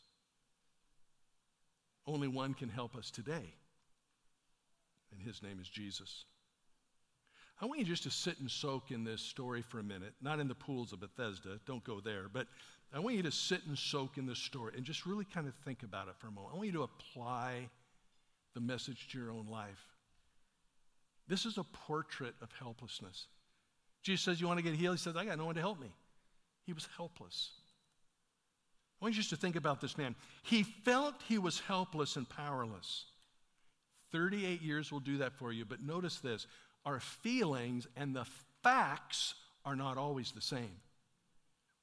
Only 2.06 2.28
one 2.28 2.56
can 2.56 2.68
help 2.68 2.98
us 2.98 3.10
today, 3.10 3.54
and 5.14 5.22
his 5.22 5.42
name 5.42 5.60
is 5.62 5.70
Jesus. 5.70 6.26
I 7.62 7.66
want 7.66 7.80
you 7.80 7.86
just 7.86 8.04
to 8.04 8.12
sit 8.12 8.40
and 8.40 8.50
soak 8.50 8.90
in 8.90 9.04
this 9.04 9.22
story 9.22 9.62
for 9.62 9.80
a 9.80 9.84
minute, 9.84 10.14
not 10.20 10.40
in 10.40 10.48
the 10.48 10.56
pools 10.56 10.94
of 10.94 11.00
Bethesda, 11.00 11.60
don't 11.68 11.84
go 11.84 12.00
there, 12.00 12.26
but 12.32 12.48
I 12.92 13.00
want 13.00 13.16
you 13.16 13.24
to 13.24 13.32
sit 13.32 13.62
and 13.68 13.78
soak 13.78 14.18
in 14.18 14.26
this 14.26 14.40
story 14.40 14.74
and 14.76 14.84
just 14.84 15.06
really 15.06 15.26
kind 15.26 15.48
of 15.48 15.54
think 15.64 15.84
about 15.84 16.08
it 16.08 16.16
for 16.18 16.28
a 16.28 16.32
moment. 16.32 16.54
I 16.54 16.58
want 16.58 16.68
you 16.68 16.74
to 16.74 16.84
apply 16.84 17.70
the 18.56 18.60
message 18.60 19.10
to 19.12 19.20
your 19.20 19.32
own 19.32 19.48
life. 19.48 19.86
This 21.28 21.46
is 21.46 21.58
a 21.58 21.64
portrait 21.64 22.34
of 22.42 22.50
helplessness. 22.60 23.28
Jesus 24.02 24.26
says, 24.26 24.42
You 24.42 24.48
want 24.48 24.58
to 24.58 24.64
get 24.64 24.74
healed? 24.74 24.98
He 24.98 25.02
says, 25.02 25.16
I 25.16 25.24
got 25.24 25.38
no 25.38 25.46
one 25.46 25.56
to 25.56 25.62
help 25.62 25.80
me. 25.80 25.94
He 26.66 26.74
was 26.74 26.88
helpless. 26.98 27.52
I 29.00 29.06
want 29.06 29.16
you 29.16 29.22
just 29.22 29.30
to 29.30 29.38
think 29.38 29.56
about 29.56 29.82
this 29.82 29.98
man. 29.98 30.16
He 30.44 30.64
felt 30.64 31.16
he 31.28 31.38
was 31.38 31.60
helpless 31.60 32.16
and 32.16 32.28
powerless. 32.28 33.06
38 34.12 34.62
years 34.62 34.92
will 34.92 35.00
do 35.00 35.20
that 35.20 35.34
for 35.34 35.54
you, 35.54 35.64
but 35.64 35.82
notice 35.82 36.18
this 36.20 36.48
our 36.86 37.00
feelings 37.00 37.88
and 37.96 38.16
the 38.16 38.26
facts 38.64 39.36
are 39.66 39.76
not 39.76 39.98
always 39.98 40.32
the 40.32 40.42
same. 40.42 40.76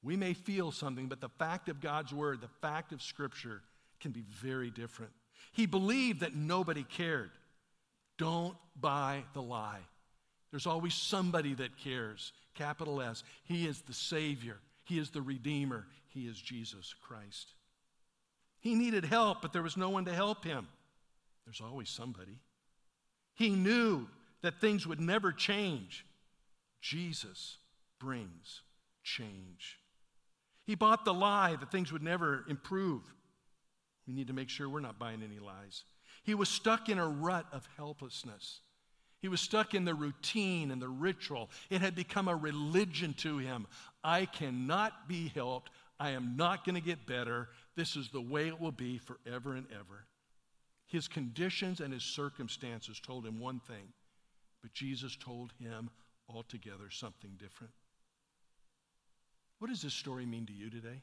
We 0.01 0.15
may 0.15 0.33
feel 0.33 0.71
something, 0.71 1.07
but 1.07 1.21
the 1.21 1.29
fact 1.29 1.69
of 1.69 1.81
God's 1.81 2.13
word, 2.13 2.41
the 2.41 2.47
fact 2.61 2.93
of 2.93 3.01
Scripture, 3.01 3.61
can 3.99 4.11
be 4.11 4.23
very 4.29 4.69
different. 4.69 5.11
He 5.51 5.65
believed 5.65 6.21
that 6.21 6.35
nobody 6.35 6.83
cared. 6.83 7.31
Don't 8.17 8.55
buy 8.79 9.23
the 9.33 9.41
lie. 9.41 9.81
There's 10.51 10.67
always 10.67 10.93
somebody 10.93 11.53
that 11.55 11.77
cares. 11.77 12.33
Capital 12.55 13.01
S. 13.01 13.23
He 13.43 13.67
is 13.67 13.81
the 13.81 13.93
Savior, 13.93 14.57
He 14.83 14.99
is 14.99 15.09
the 15.11 15.21
Redeemer, 15.21 15.85
He 16.09 16.27
is 16.27 16.39
Jesus 16.39 16.93
Christ. 17.01 17.53
He 18.61 18.75
needed 18.75 19.05
help, 19.05 19.41
but 19.41 19.53
there 19.53 19.63
was 19.63 19.77
no 19.77 19.89
one 19.89 20.05
to 20.05 20.13
help 20.13 20.43
him. 20.43 20.67
There's 21.45 21.61
always 21.61 21.89
somebody. 21.89 22.39
He 23.35 23.49
knew 23.49 24.07
that 24.41 24.61
things 24.61 24.87
would 24.87 24.99
never 24.99 25.31
change. 25.31 26.05
Jesus 26.81 27.57
brings 27.99 28.61
change. 29.03 29.79
He 30.65 30.75
bought 30.75 31.03
the 31.03 31.13
lie 31.13 31.55
that 31.55 31.71
things 31.71 31.91
would 31.91 32.03
never 32.03 32.45
improve. 32.47 33.01
We 34.07 34.13
need 34.13 34.27
to 34.27 34.33
make 34.33 34.49
sure 34.49 34.69
we're 34.69 34.79
not 34.79 34.99
buying 34.99 35.23
any 35.23 35.39
lies. 35.39 35.83
He 36.23 36.35
was 36.35 36.49
stuck 36.49 36.89
in 36.89 36.99
a 36.99 37.07
rut 37.07 37.45
of 37.51 37.67
helplessness. 37.77 38.61
He 39.21 39.27
was 39.27 39.41
stuck 39.41 39.73
in 39.73 39.83
the 39.83 39.93
routine 39.93 40.71
and 40.71 40.81
the 40.81 40.87
ritual. 40.87 41.49
It 41.69 41.81
had 41.81 41.95
become 41.95 42.27
a 42.27 42.35
religion 42.35 43.13
to 43.15 43.37
him. 43.37 43.67
I 44.03 44.25
cannot 44.25 45.07
be 45.07 45.31
helped. 45.35 45.71
I 45.99 46.11
am 46.11 46.37
not 46.37 46.65
going 46.65 46.75
to 46.75 46.81
get 46.81 47.05
better. 47.05 47.49
This 47.75 47.95
is 47.95 48.09
the 48.09 48.21
way 48.21 48.47
it 48.47 48.61
will 48.61 48.71
be 48.71 48.97
forever 48.97 49.55
and 49.55 49.67
ever. 49.71 50.05
His 50.87 51.07
conditions 51.07 51.81
and 51.81 51.93
his 51.93 52.03
circumstances 52.03 52.99
told 52.99 53.25
him 53.25 53.39
one 53.39 53.59
thing, 53.59 53.93
but 54.61 54.73
Jesus 54.73 55.15
told 55.15 55.51
him 55.59 55.89
altogether 56.27 56.89
something 56.89 57.31
different. 57.39 57.73
What 59.59 59.69
does 59.69 59.81
this 59.81 59.93
story 59.93 60.25
mean 60.25 60.45
to 60.45 60.53
you 60.53 60.69
today? 60.69 61.01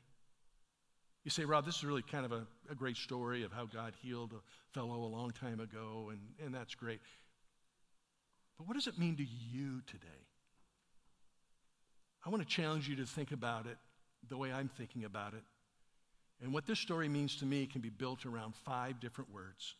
You 1.25 1.31
say, 1.31 1.45
Rob, 1.45 1.67
this 1.67 1.77
is 1.77 1.85
really 1.85 2.03
kind 2.03 2.25
of 2.25 2.33
a, 2.33 2.47
a 2.71 2.75
great 2.75 2.97
story 2.97 3.43
of 3.43 3.53
how 3.53 3.67
God 3.67 3.95
healed 4.01 4.33
a 4.33 4.73
fellow 4.73 5.05
a 5.05 5.11
long 5.11 5.33
time 5.33 5.61
ago, 5.61 6.11
and, 6.11 6.21
and 6.45 6.55
that's 6.55 6.75
great. 6.75 7.01
But 8.57 8.67
what 8.69 8.75
does 8.75 8.87
it 8.87 8.99
mean 8.99 9.17
to 9.17 9.25
you 9.25 9.83
today? 9.87 10.07
I 12.25 12.31
want 12.31 12.43
to 12.43 12.49
challenge 12.49 12.89
you 12.89 12.97
to 12.97 13.07
think 13.07 13.33
about 13.33 13.67
it 13.67 13.77
the 14.29 14.37
way 14.37 14.53
I'm 14.53 14.69
thinking 14.69 15.05
about 15.05 15.35
it. 15.35 15.43
And 16.43 16.53
what 16.53 16.67
this 16.67 16.79
story 16.79 17.09
means 17.09 17.37
to 17.37 17.47
me 17.47 17.67
can 17.67 17.81
be 17.81 17.89
built 17.89 18.27
around 18.27 18.55
five 18.65 19.01
different 19.01 19.33
words 19.33 19.75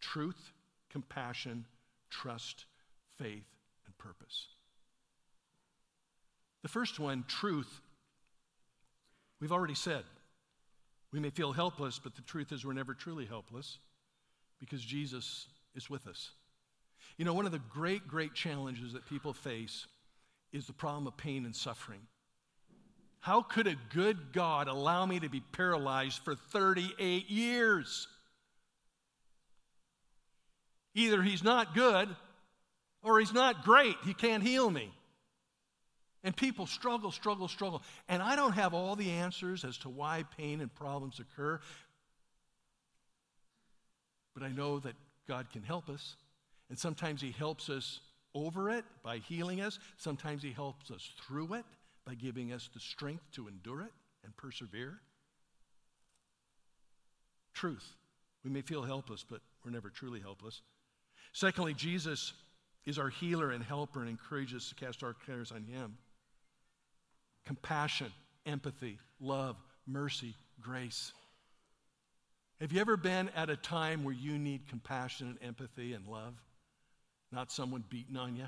truth, 0.00 0.52
compassion, 0.90 1.64
trust, 2.10 2.66
faith, 3.18 3.44
and 3.86 3.98
purpose. 3.98 4.46
The 6.62 6.68
first 6.68 6.98
one, 6.98 7.24
truth, 7.28 7.80
we've 9.40 9.52
already 9.52 9.74
said. 9.74 10.04
We 11.12 11.20
may 11.20 11.30
feel 11.30 11.52
helpless, 11.52 11.98
but 11.98 12.16
the 12.16 12.22
truth 12.22 12.50
is 12.52 12.64
we're 12.64 12.72
never 12.72 12.94
truly 12.94 13.26
helpless 13.26 13.78
because 14.58 14.82
Jesus 14.82 15.46
is 15.74 15.88
with 15.88 16.06
us. 16.06 16.30
You 17.18 17.24
know, 17.24 17.34
one 17.34 17.46
of 17.46 17.52
the 17.52 17.60
great, 17.70 18.08
great 18.08 18.34
challenges 18.34 18.94
that 18.94 19.06
people 19.06 19.32
face 19.32 19.86
is 20.52 20.66
the 20.66 20.72
problem 20.72 21.06
of 21.06 21.16
pain 21.16 21.44
and 21.44 21.54
suffering. 21.54 22.00
How 23.20 23.42
could 23.42 23.66
a 23.66 23.76
good 23.92 24.32
God 24.32 24.68
allow 24.68 25.06
me 25.06 25.20
to 25.20 25.28
be 25.28 25.40
paralyzed 25.40 26.20
for 26.24 26.34
38 26.34 27.30
years? 27.30 28.08
Either 30.94 31.22
he's 31.22 31.42
not 31.42 31.74
good 31.74 32.08
or 33.04 33.20
he's 33.20 33.32
not 33.32 33.62
great. 33.64 33.96
He 34.04 34.14
can't 34.14 34.42
heal 34.42 34.68
me. 34.68 34.90
And 36.24 36.34
people 36.34 36.66
struggle, 36.66 37.12
struggle, 37.12 37.48
struggle. 37.48 37.82
And 38.08 38.22
I 38.22 38.34
don't 38.34 38.52
have 38.52 38.72
all 38.72 38.96
the 38.96 39.10
answers 39.10 39.62
as 39.62 39.76
to 39.78 39.90
why 39.90 40.24
pain 40.38 40.62
and 40.62 40.74
problems 40.74 41.20
occur. 41.20 41.60
But 44.32 44.42
I 44.42 44.48
know 44.48 44.80
that 44.80 44.94
God 45.28 45.50
can 45.52 45.62
help 45.62 45.90
us. 45.90 46.16
And 46.70 46.78
sometimes 46.78 47.20
He 47.20 47.30
helps 47.30 47.68
us 47.68 48.00
over 48.34 48.70
it 48.70 48.86
by 49.02 49.18
healing 49.18 49.60
us. 49.60 49.78
Sometimes 49.98 50.42
He 50.42 50.50
helps 50.50 50.90
us 50.90 51.12
through 51.20 51.54
it 51.54 51.64
by 52.06 52.14
giving 52.14 52.52
us 52.52 52.70
the 52.72 52.80
strength 52.80 53.24
to 53.32 53.46
endure 53.46 53.82
it 53.82 53.92
and 54.24 54.34
persevere. 54.34 54.98
Truth. 57.52 57.84
We 58.42 58.50
may 58.50 58.62
feel 58.62 58.82
helpless, 58.82 59.24
but 59.28 59.40
we're 59.62 59.70
never 59.70 59.90
truly 59.90 60.20
helpless. 60.20 60.62
Secondly, 61.32 61.74
Jesus 61.74 62.32
is 62.86 62.98
our 62.98 63.08
healer 63.08 63.50
and 63.50 63.62
helper 63.64 64.00
and 64.00 64.08
encourages 64.08 64.62
us 64.62 64.68
to 64.68 64.74
cast 64.74 65.02
our 65.02 65.14
cares 65.26 65.52
on 65.52 65.64
Him. 65.64 65.96
Compassion, 67.46 68.12
empathy, 68.46 68.98
love, 69.20 69.56
mercy, 69.86 70.34
grace. 70.60 71.12
Have 72.60 72.72
you 72.72 72.80
ever 72.80 72.96
been 72.96 73.30
at 73.36 73.50
a 73.50 73.56
time 73.56 74.04
where 74.04 74.14
you 74.14 74.38
need 74.38 74.68
compassion 74.68 75.28
and 75.28 75.48
empathy 75.48 75.92
and 75.92 76.06
love? 76.06 76.34
Not 77.32 77.50
someone 77.50 77.84
beating 77.88 78.16
on 78.16 78.36
you? 78.36 78.46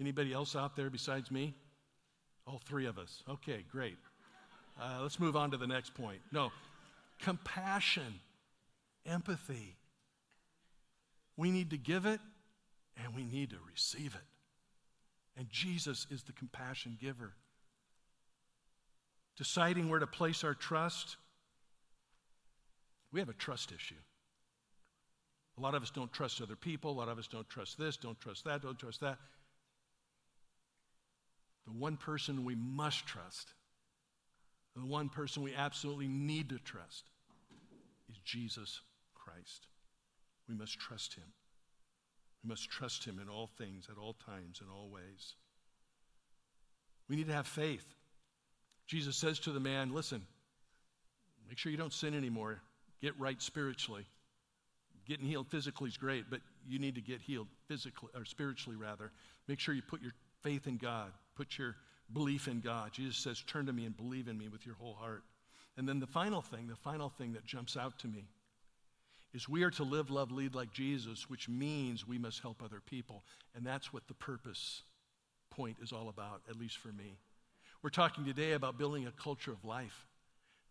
Anybody 0.00 0.32
else 0.32 0.56
out 0.56 0.76
there 0.76 0.90
besides 0.90 1.30
me? 1.30 1.54
All 2.46 2.60
three 2.66 2.86
of 2.86 2.98
us. 2.98 3.22
Okay, 3.28 3.64
great. 3.70 3.96
Uh, 4.80 5.00
let's 5.02 5.20
move 5.20 5.36
on 5.36 5.50
to 5.50 5.56
the 5.56 5.66
next 5.66 5.94
point. 5.94 6.20
No, 6.32 6.50
compassion, 7.20 8.20
empathy. 9.06 9.76
We 11.36 11.50
need 11.50 11.70
to 11.70 11.76
give 11.78 12.06
it 12.06 12.20
and 12.96 13.14
we 13.14 13.24
need 13.24 13.50
to 13.50 13.56
receive 13.70 14.14
it. 14.14 15.38
And 15.38 15.48
Jesus 15.48 16.06
is 16.10 16.22
the 16.22 16.32
compassion 16.32 16.98
giver. 17.00 17.32
Deciding 19.36 19.88
where 19.88 20.00
to 20.00 20.06
place 20.06 20.44
our 20.44 20.54
trust, 20.54 21.16
we 23.12 23.20
have 23.20 23.28
a 23.28 23.34
trust 23.34 23.72
issue. 23.72 23.94
A 25.58 25.60
lot 25.60 25.74
of 25.74 25.82
us 25.82 25.90
don't 25.90 26.12
trust 26.12 26.40
other 26.40 26.56
people. 26.56 26.90
A 26.90 26.98
lot 26.98 27.08
of 27.08 27.18
us 27.18 27.28
don't 27.28 27.48
trust 27.48 27.78
this, 27.78 27.96
don't 27.96 28.20
trust 28.20 28.44
that, 28.44 28.62
don't 28.62 28.78
trust 28.78 29.00
that. 29.00 29.18
The 31.66 31.72
one 31.72 31.96
person 31.96 32.44
we 32.44 32.56
must 32.56 33.06
trust, 33.06 33.52
the 34.74 34.84
one 34.84 35.08
person 35.08 35.42
we 35.42 35.54
absolutely 35.54 36.08
need 36.08 36.48
to 36.48 36.58
trust, 36.58 37.04
is 38.10 38.16
Jesus 38.24 38.80
Christ. 39.14 39.66
We 40.48 40.54
must 40.54 40.78
trust 40.78 41.14
him. 41.14 41.24
We 42.42 42.48
must 42.48 42.70
trust 42.70 43.04
him 43.04 43.18
in 43.20 43.28
all 43.28 43.48
things, 43.58 43.88
at 43.90 43.98
all 43.98 44.14
times, 44.14 44.60
in 44.60 44.66
all 44.68 44.88
ways. 44.88 45.34
We 47.08 47.16
need 47.16 47.28
to 47.28 47.32
have 47.32 47.46
faith. 47.46 47.84
Jesus 48.86 49.16
says 49.16 49.38
to 49.40 49.52
the 49.52 49.60
man, 49.60 49.92
Listen, 49.92 50.22
make 51.48 51.58
sure 51.58 51.70
you 51.70 51.78
don't 51.78 51.92
sin 51.92 52.14
anymore. 52.14 52.60
Get 53.00 53.18
right 53.18 53.40
spiritually. 53.40 54.06
Getting 55.06 55.26
healed 55.26 55.48
physically 55.48 55.88
is 55.88 55.96
great, 55.96 56.30
but 56.30 56.40
you 56.66 56.78
need 56.78 56.94
to 56.94 57.00
get 57.00 57.20
healed 57.20 57.48
physically 57.66 58.10
or 58.14 58.24
spiritually 58.24 58.76
rather. 58.76 59.10
Make 59.48 59.58
sure 59.58 59.74
you 59.74 59.82
put 59.82 60.00
your 60.00 60.12
faith 60.42 60.66
in 60.66 60.76
God. 60.76 61.12
Put 61.36 61.58
your 61.58 61.76
belief 62.12 62.46
in 62.46 62.60
God. 62.60 62.92
Jesus 62.92 63.16
says, 63.16 63.42
Turn 63.46 63.66
to 63.66 63.72
me 63.72 63.84
and 63.84 63.96
believe 63.96 64.28
in 64.28 64.38
me 64.38 64.48
with 64.48 64.64
your 64.64 64.76
whole 64.76 64.94
heart. 64.94 65.22
And 65.76 65.88
then 65.88 66.00
the 66.00 66.06
final 66.06 66.42
thing, 66.42 66.68
the 66.68 66.76
final 66.76 67.08
thing 67.08 67.32
that 67.32 67.44
jumps 67.44 67.76
out 67.76 67.98
to 68.00 68.08
me 68.08 68.26
is 69.34 69.48
we 69.48 69.62
are 69.62 69.70
to 69.70 69.82
live, 69.82 70.10
love, 70.10 70.30
lead 70.30 70.54
like 70.54 70.72
Jesus, 70.72 71.28
which 71.28 71.48
means 71.48 72.06
we 72.06 72.18
must 72.18 72.40
help 72.40 72.62
other 72.62 72.80
people. 72.84 73.24
And 73.54 73.66
that's 73.66 73.92
what 73.92 74.06
the 74.08 74.14
purpose 74.14 74.82
point 75.50 75.78
is 75.82 75.92
all 75.92 76.08
about, 76.08 76.42
at 76.48 76.56
least 76.56 76.78
for 76.78 76.88
me. 76.88 77.16
We're 77.82 77.90
talking 77.90 78.24
today 78.24 78.52
about 78.52 78.78
building 78.78 79.06
a 79.06 79.12
culture 79.12 79.52
of 79.52 79.64
life. 79.64 80.06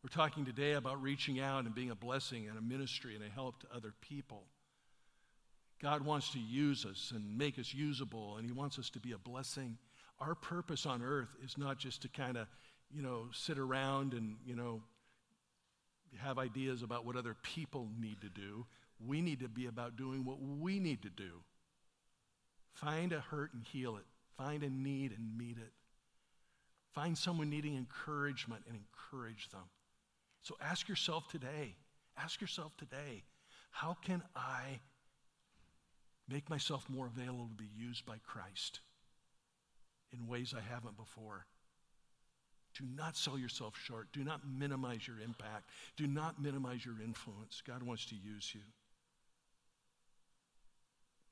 We're 0.03 0.15
talking 0.15 0.45
today 0.45 0.73
about 0.73 1.01
reaching 1.01 1.39
out 1.39 1.65
and 1.65 1.75
being 1.75 1.91
a 1.91 1.95
blessing 1.95 2.47
and 2.47 2.57
a 2.57 2.61
ministry 2.61 3.15
and 3.15 3.23
a 3.23 3.29
help 3.29 3.59
to 3.61 3.67
other 3.75 3.93
people. 4.01 4.43
God 5.81 6.05
wants 6.05 6.31
to 6.31 6.39
use 6.39 6.85
us 6.85 7.11
and 7.13 7.37
make 7.37 7.59
us 7.59 7.73
usable, 7.73 8.37
and 8.37 8.45
He 8.45 8.51
wants 8.51 8.79
us 8.79 8.89
to 8.91 8.99
be 8.99 9.11
a 9.11 9.17
blessing 9.17 9.77
our 10.21 10.35
purpose 10.35 10.85
on 10.85 11.01
earth 11.01 11.35
is 11.43 11.57
not 11.57 11.77
just 11.77 12.03
to 12.03 12.07
kind 12.07 12.37
of, 12.37 12.47
you 12.93 13.01
know, 13.01 13.25
sit 13.33 13.57
around 13.57 14.13
and, 14.13 14.35
you 14.45 14.55
know, 14.55 14.81
have 16.19 16.37
ideas 16.37 16.83
about 16.83 17.05
what 17.05 17.15
other 17.15 17.35
people 17.41 17.87
need 17.99 18.21
to 18.21 18.29
do. 18.29 18.65
We 19.05 19.21
need 19.21 19.39
to 19.39 19.47
be 19.47 19.67
about 19.67 19.95
doing 19.95 20.25
what 20.25 20.37
we 20.41 20.79
need 20.79 21.01
to 21.03 21.09
do. 21.09 21.43
Find 22.73 23.13
a 23.13 23.19
hurt 23.19 23.53
and 23.53 23.63
heal 23.63 23.97
it. 23.97 24.05
Find 24.37 24.63
a 24.63 24.69
need 24.69 25.11
and 25.11 25.37
meet 25.37 25.57
it. 25.57 25.71
Find 26.93 27.17
someone 27.17 27.49
needing 27.49 27.77
encouragement 27.77 28.63
and 28.67 28.77
encourage 28.77 29.49
them. 29.49 29.69
So 30.43 30.57
ask 30.61 30.89
yourself 30.89 31.27
today, 31.29 31.75
ask 32.17 32.41
yourself 32.41 32.75
today, 32.77 33.23
how 33.71 33.95
can 34.03 34.21
I 34.35 34.79
make 36.27 36.49
myself 36.49 36.89
more 36.89 37.07
available 37.07 37.47
to 37.47 37.55
be 37.55 37.69
used 37.77 38.05
by 38.05 38.17
Christ? 38.25 38.81
in 40.13 40.27
ways 40.27 40.53
I 40.55 40.61
haven't 40.61 40.97
before. 40.97 41.45
Do 42.77 42.85
not 42.95 43.17
sell 43.17 43.37
yourself 43.37 43.77
short. 43.77 44.07
Do 44.13 44.23
not 44.23 44.41
minimize 44.47 45.07
your 45.07 45.19
impact. 45.19 45.69
Do 45.97 46.07
not 46.07 46.41
minimize 46.41 46.85
your 46.85 46.95
influence. 47.03 47.61
God 47.65 47.83
wants 47.83 48.05
to 48.07 48.15
use 48.15 48.51
you. 48.53 48.61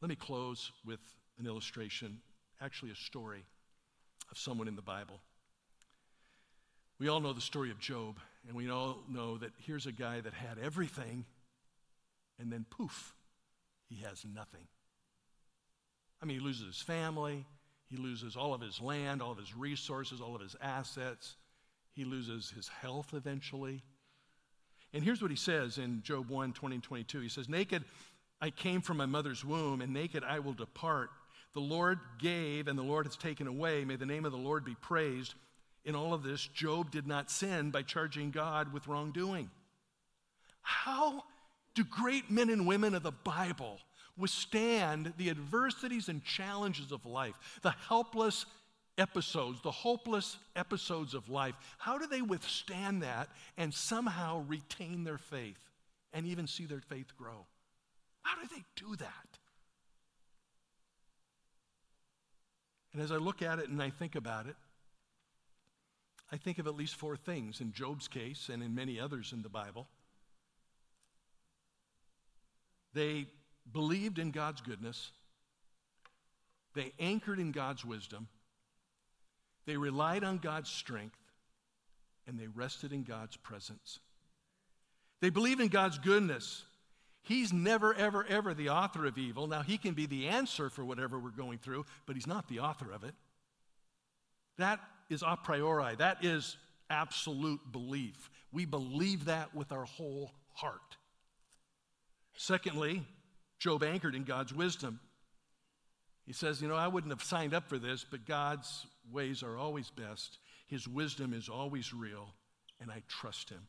Let 0.02 0.10
me 0.10 0.16
close 0.16 0.72
with 0.86 1.00
an 1.40 1.46
illustration, 1.46 2.20
actually, 2.62 2.92
a 2.92 2.96
story 2.96 3.46
of 4.32 4.38
someone 4.38 4.68
in 4.68 4.76
the 4.76 4.82
Bible. 4.82 5.20
We 7.00 7.08
all 7.08 7.22
know 7.22 7.34
the 7.34 7.42
story 7.42 7.72
of 7.72 7.80
Job, 7.80 8.20
and 8.48 8.56
we 8.56 8.70
all 8.70 9.00
know 9.10 9.38
that 9.38 9.52
here's 9.58 9.86
a 9.86 9.92
guy 9.92 10.20
that 10.22 10.34
had 10.34 10.58
everything, 10.62 11.26
and 12.38 12.52
then 12.52 12.66
poof, 12.70 13.14
he 13.88 14.04
has 14.04 14.26
nothing. 14.26 14.68
I 16.22 16.26
mean, 16.26 16.40
he 16.40 16.46
loses 16.46 16.66
his 16.66 16.82
family, 16.82 17.46
he 17.90 17.98
loses 17.98 18.36
all 18.36 18.54
of 18.54 18.62
his 18.62 18.80
land, 18.80 19.22
all 19.22 19.32
of 19.32 19.38
his 19.38 19.56
resources, 19.56 20.22
all 20.22 20.36
of 20.36 20.42
his 20.42 20.56
assets. 20.62 21.36
He 21.92 22.06
loses 22.06 22.52
his 22.52 22.68
health 22.68 23.14
eventually. 23.14 23.84
And 24.94 25.04
here's 25.04 25.22
what 25.22 25.32
he 25.32 25.38
says 25.38 25.78
in 25.78 26.02
Job 26.04 26.30
1 26.30 26.54
20 26.54 26.76
and 26.76 26.84
22. 26.84 27.20
He 27.20 27.30
says, 27.30 27.50
Naked 27.50 27.84
I 28.42 28.52
came 28.52 28.82
from 28.82 28.98
my 28.98 29.06
mother's 29.06 29.44
womb, 29.44 29.82
and 29.82 29.94
naked 29.94 30.24
I 30.24 30.40
will 30.40 30.54
depart. 30.54 31.10
The 31.54 31.60
Lord 31.60 32.00
gave, 32.20 32.68
and 32.68 32.78
the 32.78 32.84
Lord 32.84 33.06
has 33.06 33.18
taken 33.18 33.48
away. 33.48 33.84
May 33.84 33.96
the 33.96 34.06
name 34.06 34.24
of 34.24 34.32
the 34.32 34.38
Lord 34.38 34.64
be 34.64 34.76
praised. 34.76 35.34
In 35.84 35.96
all 35.96 36.14
of 36.14 36.24
this, 36.24 36.48
Job 36.48 36.92
did 36.92 37.08
not 37.08 37.32
sin 37.32 37.72
by 37.72 37.82
charging 37.82 38.32
God 38.32 38.72
with 38.72 38.88
wrongdoing. 38.88 39.50
How 40.62 41.24
Do 41.76 41.84
great 41.84 42.30
men 42.30 42.50
and 42.50 42.68
women 42.68 42.94
of 42.94 43.04
the 43.04 43.12
Bible 43.12 43.80
withstand 44.20 45.14
the 45.18 45.30
adversities 45.30 46.10
and 46.10 46.24
challenges 46.24 46.92
of 46.92 47.06
life, 47.06 47.60
the 47.62 47.74
helpless 47.88 48.46
episodes, 48.98 49.62
the 49.62 49.72
hopeless 49.72 50.38
episodes 50.56 51.14
of 51.14 51.30
life? 51.30 51.56
How 51.78 51.98
do 51.98 52.06
they 52.06 52.22
withstand 52.22 53.02
that 53.02 53.30
and 53.58 53.74
somehow 53.74 54.44
retain 54.48 55.04
their 55.04 55.18
faith 55.18 55.70
and 56.14 56.26
even 56.28 56.46
see 56.46 56.66
their 56.66 56.82
faith 56.82 57.16
grow? 57.18 57.46
How 58.22 58.42
do 58.42 58.48
they 58.54 58.64
do 58.76 58.96
that? 58.98 59.40
And 62.94 63.02
as 63.02 63.12
I 63.12 63.18
look 63.18 63.42
at 63.42 63.60
it 63.60 63.70
and 63.70 63.82
I 63.82 63.90
think 63.90 64.16
about 64.16 64.48
it, 64.48 64.56
I 66.32 66.38
think 66.38 66.60
of 66.60 66.68
at 66.68 66.76
least 66.76 66.96
four 66.96 67.16
things 67.16 67.62
in 67.62 67.72
Job's 67.72 68.08
case 68.08 68.50
and 68.52 68.62
in 68.62 68.76
many 68.76 69.00
others 69.00 69.34
in 69.34 69.42
the 69.42 69.50
Bible. 69.50 69.88
They 72.94 73.28
believed 73.72 74.20
in 74.20 74.32
God's 74.32 74.62
goodness, 74.62 75.12
they 76.76 76.94
anchored 77.00 77.40
in 77.40 77.52
God's 77.52 77.84
wisdom, 77.84 78.28
they 79.66 79.78
relied 79.78 80.24
on 80.24 80.38
God's 80.38 80.70
strength, 80.70 81.18
and 82.28 82.40
they 82.40 82.48
rested 82.48 82.94
in 82.94 83.04
God's 83.04 83.38
presence. 83.38 84.00
They 85.22 85.30
believed 85.30 85.62
in 85.62 85.68
God's 85.68 85.98
goodness. 85.98 86.64
He's 87.24 87.52
never, 87.52 87.94
ever, 87.94 88.26
ever 88.28 88.54
the 88.54 88.70
author 88.70 89.06
of 89.06 89.18
evil. 89.18 89.48
Now, 89.48 89.62
He 89.62 89.78
can 89.78 89.94
be 89.94 90.06
the 90.06 90.28
answer 90.28 90.70
for 90.70 90.86
whatever 90.86 91.20
we're 91.20 91.32
going 91.32 91.60
through, 91.60 91.86
but 92.06 92.16
He's 92.16 92.28
not 92.28 92.48
the 92.48 92.60
author 92.60 92.92
of 92.92 93.04
it. 93.04 93.14
That 94.58 94.80
is 95.10 95.24
a 95.26 95.38
priori, 95.38 95.96
that 95.98 96.24
is 96.24 96.58
absolute 96.90 97.60
belief. 97.72 98.30
We 98.52 98.66
believe 98.66 99.26
that 99.26 99.54
with 99.54 99.72
our 99.72 99.86
whole 99.86 100.32
heart. 100.54 100.98
Secondly, 102.36 103.04
Job 103.60 103.84
anchored 103.84 104.16
in 104.16 104.24
God's 104.24 104.54
wisdom. 104.54 105.00
He 106.26 106.34
says, 106.34 106.62
You 106.62 106.68
know, 106.68 106.76
I 106.76 106.88
wouldn't 106.88 107.12
have 107.12 107.24
signed 107.24 107.54
up 107.54 107.68
for 107.68 107.78
this, 107.78 108.06
but 108.10 108.26
God's 108.26 108.86
ways 109.12 109.44
are 109.44 109.58
always 109.58 109.90
best. 109.90 110.40
His 110.68 110.88
wisdom 110.88 111.34
is 111.34 111.50
always 111.50 111.94
real, 111.94 112.34
and 112.80 112.90
I 112.90 113.02
trust 113.08 113.50
Him. 113.50 113.68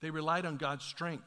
They 0.00 0.10
relied 0.10 0.46
on 0.46 0.56
God's 0.56 0.84
strength. 0.84 1.24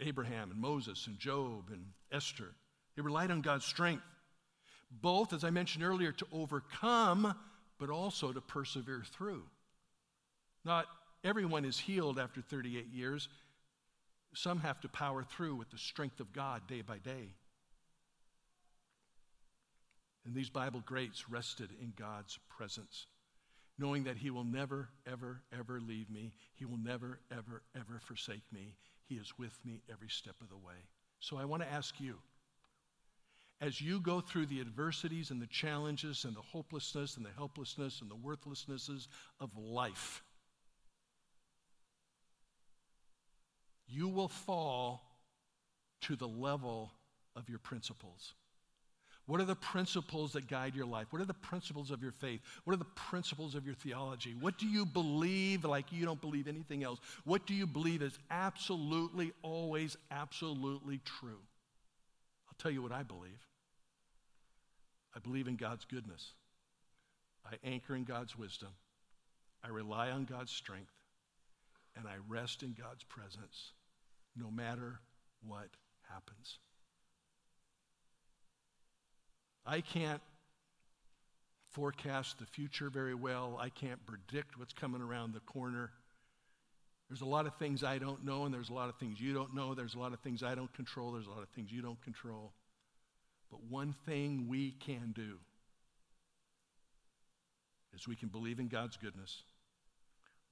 Abraham 0.00 0.50
and 0.50 0.60
Moses 0.60 1.06
and 1.06 1.18
Job 1.18 1.70
and 1.70 1.84
Esther. 2.10 2.54
They 2.96 3.02
relied 3.02 3.30
on 3.30 3.40
God's 3.40 3.64
strength, 3.64 4.02
both, 4.90 5.32
as 5.32 5.44
I 5.44 5.50
mentioned 5.50 5.84
earlier, 5.84 6.12
to 6.12 6.26
overcome, 6.32 7.34
but 7.78 7.90
also 7.90 8.32
to 8.32 8.40
persevere 8.40 9.02
through. 9.04 9.42
Not 10.64 10.86
everyone 11.24 11.64
is 11.64 11.78
healed 11.78 12.18
after 12.18 12.40
38 12.40 12.86
years. 12.92 13.28
Some 14.34 14.60
have 14.60 14.80
to 14.80 14.88
power 14.88 15.22
through 15.22 15.56
with 15.56 15.70
the 15.70 15.78
strength 15.78 16.20
of 16.20 16.32
God 16.32 16.66
day 16.66 16.82
by 16.82 16.98
day. 16.98 17.34
And 20.24 20.34
these 20.34 20.48
Bible 20.48 20.82
greats 20.86 21.28
rested 21.28 21.70
in 21.80 21.92
God's 21.96 22.38
presence 22.48 23.06
knowing 23.78 24.04
that 24.04 24.16
He 24.16 24.30
will 24.30 24.44
never, 24.44 24.88
ever, 25.06 25.42
ever 25.58 25.80
leave 25.80 26.10
me. 26.10 26.32
He 26.54 26.64
will 26.64 26.78
never, 26.78 27.18
ever, 27.30 27.62
ever 27.74 28.00
forsake 28.00 28.44
me. 28.52 28.76
He 29.08 29.16
is 29.16 29.32
with 29.38 29.58
me 29.64 29.82
every 29.90 30.08
step 30.08 30.36
of 30.40 30.48
the 30.48 30.56
way. 30.56 30.86
So 31.20 31.36
I 31.36 31.44
want 31.44 31.62
to 31.62 31.72
ask 31.72 32.00
you, 32.00 32.18
as 33.60 33.80
you 33.80 34.00
go 34.00 34.20
through 34.20 34.46
the 34.46 34.60
adversities 34.60 35.30
and 35.30 35.40
the 35.40 35.46
challenges 35.46 36.24
and 36.24 36.34
the 36.34 36.40
hopelessness 36.40 37.16
and 37.16 37.24
the 37.24 37.30
helplessness 37.36 38.00
and 38.00 38.10
the 38.10 38.16
worthlessnesses 38.16 39.08
of 39.40 39.50
life, 39.56 40.22
you 43.92 44.08
will 44.08 44.28
fall 44.28 45.02
to 46.02 46.16
the 46.16 46.28
level 46.28 46.92
of 47.36 47.48
your 47.48 47.58
principles. 47.58 48.34
What 49.26 49.40
are 49.40 49.44
the 49.44 49.54
principles 49.54 50.32
that 50.32 50.48
guide 50.48 50.74
your 50.74 50.86
life? 50.86 51.06
What 51.10 51.22
are 51.22 51.26
the 51.26 51.32
principles 51.32 51.92
of 51.92 52.02
your 52.02 52.10
faith? 52.10 52.40
What 52.64 52.74
are 52.74 52.78
the 52.78 52.84
principles 52.84 53.54
of 53.54 53.64
your 53.64 53.74
theology? 53.74 54.34
What 54.38 54.58
do 54.58 54.66
you 54.66 54.84
believe 54.84 55.64
like 55.64 55.92
you 55.92 56.04
don't 56.04 56.20
believe 56.20 56.48
anything 56.48 56.82
else? 56.82 56.98
What 57.24 57.46
do 57.46 57.54
you 57.54 57.66
believe 57.66 58.02
is 58.02 58.18
absolutely, 58.30 59.32
always, 59.42 59.96
absolutely 60.10 61.00
true? 61.04 61.38
I'll 62.48 62.56
tell 62.58 62.72
you 62.72 62.82
what 62.82 62.92
I 62.92 63.04
believe. 63.04 63.46
I 65.14 65.20
believe 65.20 65.46
in 65.46 65.56
God's 65.56 65.84
goodness. 65.84 66.32
I 67.46 67.54
anchor 67.64 67.94
in 67.94 68.04
God's 68.04 68.36
wisdom. 68.36 68.70
I 69.62 69.68
rely 69.68 70.10
on 70.10 70.24
God's 70.24 70.52
strength. 70.52 70.92
And 71.96 72.08
I 72.08 72.14
rest 72.28 72.62
in 72.62 72.74
God's 72.78 73.04
presence 73.04 73.72
no 74.36 74.50
matter 74.50 75.00
what 75.46 75.68
happens. 76.10 76.58
I 79.64 79.80
can't 79.80 80.22
forecast 81.70 82.38
the 82.38 82.46
future 82.46 82.90
very 82.90 83.14
well. 83.14 83.58
I 83.60 83.68
can't 83.68 84.04
predict 84.06 84.58
what's 84.58 84.72
coming 84.72 85.00
around 85.00 85.34
the 85.34 85.40
corner. 85.40 85.90
There's 87.08 87.20
a 87.20 87.26
lot 87.26 87.46
of 87.46 87.56
things 87.56 87.84
I 87.84 87.98
don't 87.98 88.24
know, 88.24 88.44
and 88.44 88.54
there's 88.54 88.70
a 88.70 88.74
lot 88.74 88.88
of 88.88 88.96
things 88.96 89.20
you 89.20 89.34
don't 89.34 89.54
know. 89.54 89.74
There's 89.74 89.94
a 89.94 89.98
lot 89.98 90.12
of 90.12 90.20
things 90.20 90.42
I 90.42 90.54
don't 90.54 90.72
control. 90.74 91.12
There's 91.12 91.26
a 91.26 91.30
lot 91.30 91.42
of 91.42 91.48
things 91.50 91.70
you 91.70 91.82
don't 91.82 92.00
control. 92.02 92.52
But 93.50 93.60
one 93.68 93.94
thing 94.06 94.46
we 94.48 94.72
can 94.72 95.12
do 95.14 95.38
is 97.94 98.08
we 98.08 98.16
can 98.16 98.28
believe 98.28 98.58
in 98.58 98.68
God's 98.68 98.96
goodness, 98.96 99.42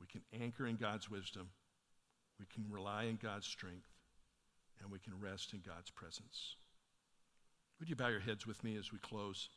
we 0.00 0.06
can 0.06 0.20
anchor 0.38 0.66
in 0.66 0.76
God's 0.76 1.10
wisdom, 1.10 1.48
we 2.40 2.46
can 2.46 2.64
rely 2.72 3.06
on 3.06 3.18
God's 3.22 3.46
strength, 3.46 3.86
and 4.80 4.90
we 4.90 4.98
can 4.98 5.12
rest 5.20 5.52
in 5.52 5.60
God's 5.64 5.90
presence. 5.90 6.56
Would 7.78 7.90
you 7.90 7.96
bow 7.96 8.08
your 8.08 8.20
heads 8.20 8.46
with 8.46 8.64
me 8.64 8.76
as 8.78 8.90
we 8.92 8.98
close? 8.98 9.50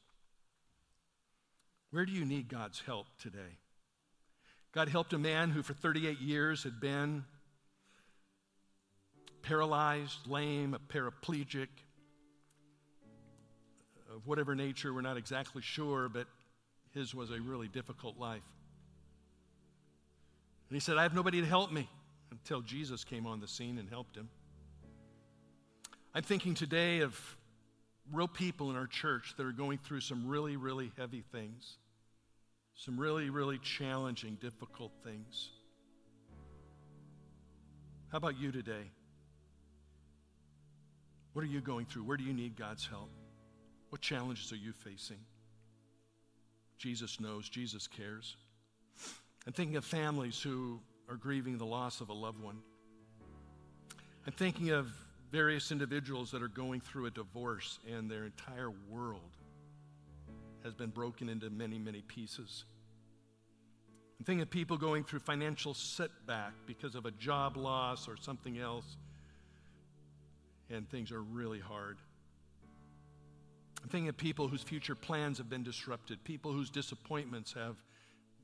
Where 1.91 2.05
do 2.05 2.11
you 2.11 2.25
need 2.25 2.49
God's 2.49 2.81
help 2.81 3.07
today? 3.19 3.57
God 4.73 4.89
helped 4.89 5.13
a 5.13 5.17
man 5.17 5.51
who 5.51 5.63
for 5.63 5.73
38 5.73 6.19
years 6.19 6.63
had 6.63 6.81
been 6.81 7.23
paralyzed, 9.43 10.27
lame, 10.27 10.73
a 10.73 10.79
paraplegic, 10.79 11.67
of 14.13 14.27
whatever 14.27 14.55
nature, 14.55 14.93
we're 14.93 15.01
not 15.01 15.17
exactly 15.17 15.61
sure, 15.61 16.09
but 16.09 16.27
his 16.93 17.15
was 17.15 17.31
a 17.31 17.39
really 17.39 17.67
difficult 17.67 18.17
life. 18.19 18.43
And 20.69 20.75
he 20.75 20.79
said, 20.79 20.97
I 20.97 21.03
have 21.03 21.15
nobody 21.15 21.41
to 21.41 21.47
help 21.47 21.71
me 21.71 21.89
until 22.33 22.61
Jesus 22.61 23.03
came 23.03 23.25
on 23.25 23.39
the 23.39 23.47
scene 23.47 23.77
and 23.77 23.89
helped 23.89 24.15
him. 24.15 24.29
I'm 26.15 26.23
thinking 26.23 26.53
today 26.53 26.99
of 26.99 27.19
real 28.11 28.27
people 28.27 28.69
in 28.69 28.75
our 28.75 28.87
church 28.87 29.33
that 29.37 29.45
are 29.45 29.51
going 29.51 29.77
through 29.77 30.01
some 30.01 30.27
really, 30.27 30.57
really 30.57 30.91
heavy 30.97 31.23
things, 31.31 31.77
some 32.75 32.99
really, 32.99 33.29
really 33.29 33.59
challenging, 33.59 34.37
difficult 34.41 34.91
things. 35.03 35.49
How 38.11 38.17
about 38.17 38.39
you 38.39 38.51
today? 38.51 38.91
What 41.33 41.43
are 41.43 41.47
you 41.47 41.61
going 41.61 41.85
through? 41.85 42.03
Where 42.03 42.17
do 42.17 42.23
you 42.23 42.33
need 42.33 42.55
God's 42.55 42.85
help? 42.85 43.09
What 43.89 44.01
challenges 44.01 44.51
are 44.51 44.57
you 44.57 44.71
facing? 44.71 45.19
Jesus 46.77 47.19
knows, 47.19 47.47
Jesus 47.47 47.87
cares. 47.87 48.37
I'm 49.47 49.53
thinking 49.53 49.77
of 49.77 49.85
families 49.85 50.39
who 50.41 50.79
are 51.09 51.15
grieving 51.15 51.57
the 51.57 51.65
loss 51.65 52.01
of 52.01 52.09
a 52.09 52.13
loved 52.13 52.41
one. 52.41 52.57
I'm 54.25 54.33
thinking 54.33 54.69
of 54.69 54.91
various 55.31 55.71
individuals 55.71 56.31
that 56.31 56.41
are 56.41 56.47
going 56.47 56.79
through 56.79 57.07
a 57.07 57.11
divorce 57.11 57.79
and 57.91 58.09
their 58.09 58.25
entire 58.25 58.71
world 58.89 59.37
has 60.63 60.73
been 60.73 60.91
broken 60.91 61.27
into 61.27 61.49
many, 61.49 61.77
many 61.77 62.01
pieces. 62.01 62.65
I'm 64.19 64.25
thinking 64.25 64.43
of 64.43 64.49
people 64.49 64.77
going 64.77 65.03
through 65.03 65.19
financial 65.19 65.73
setback 65.73 66.53
because 66.65 66.95
of 66.95 67.05
a 67.05 67.11
job 67.11 67.57
loss 67.57 68.07
or 68.07 68.15
something 68.15 68.57
else, 68.57 68.95
and 70.69 70.89
things 70.89 71.11
are 71.11 71.21
really 71.21 71.59
hard. 71.59 71.97
I'm 73.81 73.89
thinking 73.89 74.07
of 74.07 74.15
people 74.15 74.47
whose 74.47 74.63
future 74.63 74.95
plans 74.95 75.37
have 75.39 75.49
been 75.49 75.63
disrupted, 75.63 76.23
people 76.23 76.53
whose 76.53 76.69
disappointments 76.69 77.51
have 77.51 77.75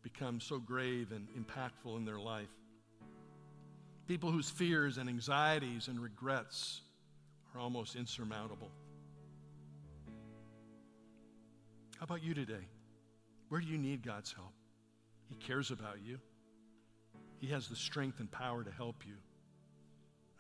become 0.01 0.39
so 0.39 0.59
grave 0.59 1.11
and 1.11 1.27
impactful 1.37 1.95
in 1.97 2.05
their 2.05 2.19
life 2.19 2.49
people 4.09 4.31
whose 4.31 4.49
fears 4.49 4.97
and 4.97 5.07
anxieties 5.07 5.87
and 5.87 6.01
regrets 6.01 6.81
are 7.53 7.61
almost 7.61 7.95
insurmountable. 7.95 8.71
How 11.99 12.05
about 12.05 12.23
you 12.23 12.33
today? 12.33 12.65
Where 13.49 13.61
do 13.61 13.67
you 13.67 13.77
need 13.77 14.03
God's 14.03 14.33
help? 14.33 14.51
He 15.29 15.35
cares 15.35 15.69
about 15.69 15.97
you. 16.03 16.17
He 17.39 17.47
has 17.49 17.67
the 17.67 17.75
strength 17.75 18.19
and 18.19 18.31
power 18.31 18.63
to 18.63 18.71
help 18.71 19.05
you. 19.05 19.13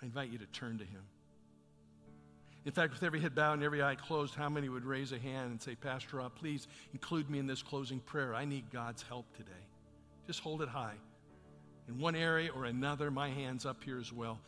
I 0.01 0.05
invite 0.05 0.31
you 0.31 0.39
to 0.39 0.47
turn 0.47 0.79
to 0.79 0.83
Him. 0.83 1.03
In 2.65 2.71
fact, 2.71 2.93
with 2.93 3.03
every 3.03 3.19
head 3.19 3.35
bowed 3.35 3.53
and 3.53 3.63
every 3.63 3.81
eye 3.81 3.95
closed, 3.95 4.35
how 4.35 4.49
many 4.49 4.69
would 4.69 4.85
raise 4.85 5.11
a 5.11 5.19
hand 5.19 5.51
and 5.51 5.61
say, 5.61 5.75
Pastor 5.75 6.17
Rob, 6.17 6.35
please 6.35 6.67
include 6.93 7.29
me 7.29 7.39
in 7.39 7.47
this 7.47 7.63
closing 7.63 7.99
prayer? 7.99 8.35
I 8.35 8.45
need 8.45 8.69
God's 8.71 9.01
help 9.01 9.25
today. 9.35 9.51
Just 10.27 10.41
hold 10.41 10.61
it 10.61 10.69
high 10.69 10.95
in 11.89 11.97
one 11.97 12.15
area 12.15 12.51
or 12.55 12.65
another, 12.65 13.09
my 13.11 13.29
hand's 13.29 13.65
up 13.65 13.83
here 13.83 13.99
as 13.99 14.13
well. 14.13 14.39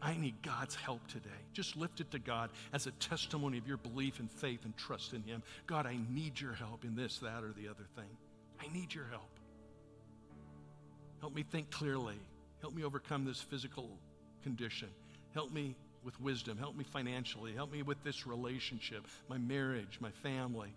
I 0.00 0.16
need 0.16 0.40
God's 0.42 0.76
help 0.76 1.04
today. 1.08 1.28
Just 1.52 1.76
lift 1.76 2.00
it 2.00 2.10
to 2.12 2.20
God 2.20 2.50
as 2.72 2.86
a 2.86 2.92
testimony 2.92 3.58
of 3.58 3.66
your 3.66 3.78
belief 3.78 4.20
and 4.20 4.30
faith 4.30 4.64
and 4.64 4.76
trust 4.76 5.12
in 5.12 5.22
Him. 5.24 5.42
God, 5.66 5.86
I 5.86 5.98
need 6.08 6.40
your 6.40 6.52
help 6.52 6.84
in 6.84 6.94
this, 6.94 7.18
that, 7.18 7.42
or 7.42 7.52
the 7.52 7.68
other 7.68 7.84
thing. 7.96 8.08
I 8.60 8.72
need 8.72 8.94
your 8.94 9.06
help. 9.10 9.40
Help 11.20 11.34
me 11.34 11.42
think 11.42 11.70
clearly. 11.70 12.14
Help 12.60 12.74
me 12.74 12.84
overcome 12.84 13.24
this 13.24 13.40
physical 13.40 13.90
condition. 14.44 14.88
Help 15.34 15.52
me 15.52 15.74
with 16.04 16.20
wisdom. 16.20 16.58
Help 16.58 16.76
me 16.76 16.84
financially. 16.84 17.52
Help 17.52 17.72
me 17.72 17.82
with 17.82 18.02
this 18.02 18.26
relationship, 18.26 19.06
my 19.28 19.38
marriage, 19.38 19.98
my 20.00 20.10
family. 20.22 20.74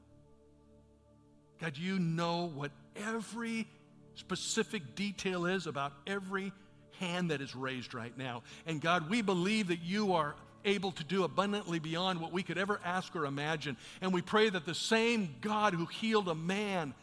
God, 1.59 1.77
you 1.77 1.99
know 1.99 2.51
what 2.53 2.71
every 2.95 3.67
specific 4.15 4.95
detail 4.95 5.45
is 5.45 5.67
about 5.67 5.93
every 6.07 6.51
hand 6.99 7.31
that 7.31 7.41
is 7.41 7.55
raised 7.55 7.93
right 7.93 8.17
now. 8.17 8.43
And 8.65 8.81
God, 8.81 9.09
we 9.09 9.21
believe 9.21 9.67
that 9.67 9.81
you 9.81 10.13
are 10.13 10.35
able 10.65 10.91
to 10.91 11.03
do 11.03 11.23
abundantly 11.23 11.79
beyond 11.79 12.19
what 12.19 12.31
we 12.31 12.43
could 12.43 12.57
ever 12.57 12.79
ask 12.83 13.15
or 13.15 13.25
imagine. 13.25 13.77
And 14.01 14.13
we 14.13 14.21
pray 14.21 14.49
that 14.49 14.65
the 14.65 14.75
same 14.75 15.35
God 15.41 15.73
who 15.73 15.85
healed 15.85 16.27
a 16.27 16.35
man 16.35 16.93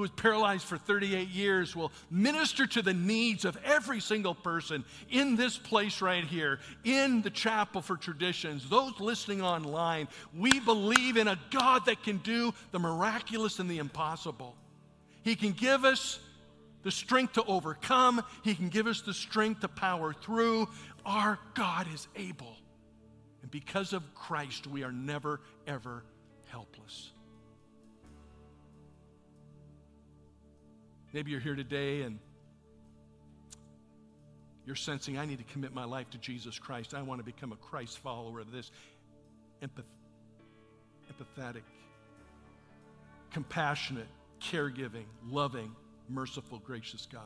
who 0.00 0.04
was 0.04 0.10
paralyzed 0.12 0.64
for 0.64 0.78
38 0.78 1.28
years 1.28 1.76
will 1.76 1.92
minister 2.10 2.66
to 2.66 2.80
the 2.80 2.94
needs 2.94 3.44
of 3.44 3.58
every 3.66 4.00
single 4.00 4.34
person 4.34 4.82
in 5.10 5.36
this 5.36 5.58
place 5.58 6.00
right 6.00 6.24
here, 6.24 6.58
in 6.84 7.20
the 7.20 7.28
chapel 7.28 7.82
for 7.82 7.98
traditions, 7.98 8.66
those 8.70 8.98
listening 8.98 9.42
online. 9.42 10.08
We 10.34 10.58
believe 10.60 11.18
in 11.18 11.28
a 11.28 11.38
God 11.50 11.84
that 11.84 12.02
can 12.02 12.16
do 12.18 12.54
the 12.72 12.78
miraculous 12.78 13.58
and 13.58 13.68
the 13.68 13.76
impossible. 13.76 14.56
He 15.22 15.36
can 15.36 15.52
give 15.52 15.84
us 15.84 16.18
the 16.82 16.90
strength 16.90 17.34
to 17.34 17.44
overcome, 17.44 18.24
He 18.42 18.54
can 18.54 18.70
give 18.70 18.86
us 18.86 19.02
the 19.02 19.12
strength 19.12 19.60
to 19.60 19.68
power 19.68 20.14
through. 20.14 20.66
Our 21.04 21.38
God 21.52 21.88
is 21.92 22.08
able. 22.16 22.56
And 23.42 23.50
because 23.50 23.92
of 23.92 24.14
Christ, 24.14 24.66
we 24.66 24.82
are 24.82 24.92
never, 24.92 25.42
ever 25.66 26.04
helpless. 26.46 27.10
Maybe 31.12 31.30
you're 31.30 31.40
here 31.40 31.56
today 31.56 32.02
and 32.02 32.18
you're 34.64 34.76
sensing, 34.76 35.18
I 35.18 35.26
need 35.26 35.38
to 35.38 35.52
commit 35.52 35.74
my 35.74 35.84
life 35.84 36.10
to 36.10 36.18
Jesus 36.18 36.58
Christ. 36.58 36.94
I 36.94 37.02
want 37.02 37.18
to 37.18 37.24
become 37.24 37.50
a 37.52 37.56
Christ 37.56 37.98
follower 37.98 38.40
of 38.40 38.52
this 38.52 38.70
empath- 39.62 39.82
empathetic, 41.10 41.62
compassionate, 43.32 44.06
caregiving, 44.40 45.06
loving, 45.28 45.74
merciful, 46.08 46.58
gracious 46.58 47.08
God. 47.10 47.22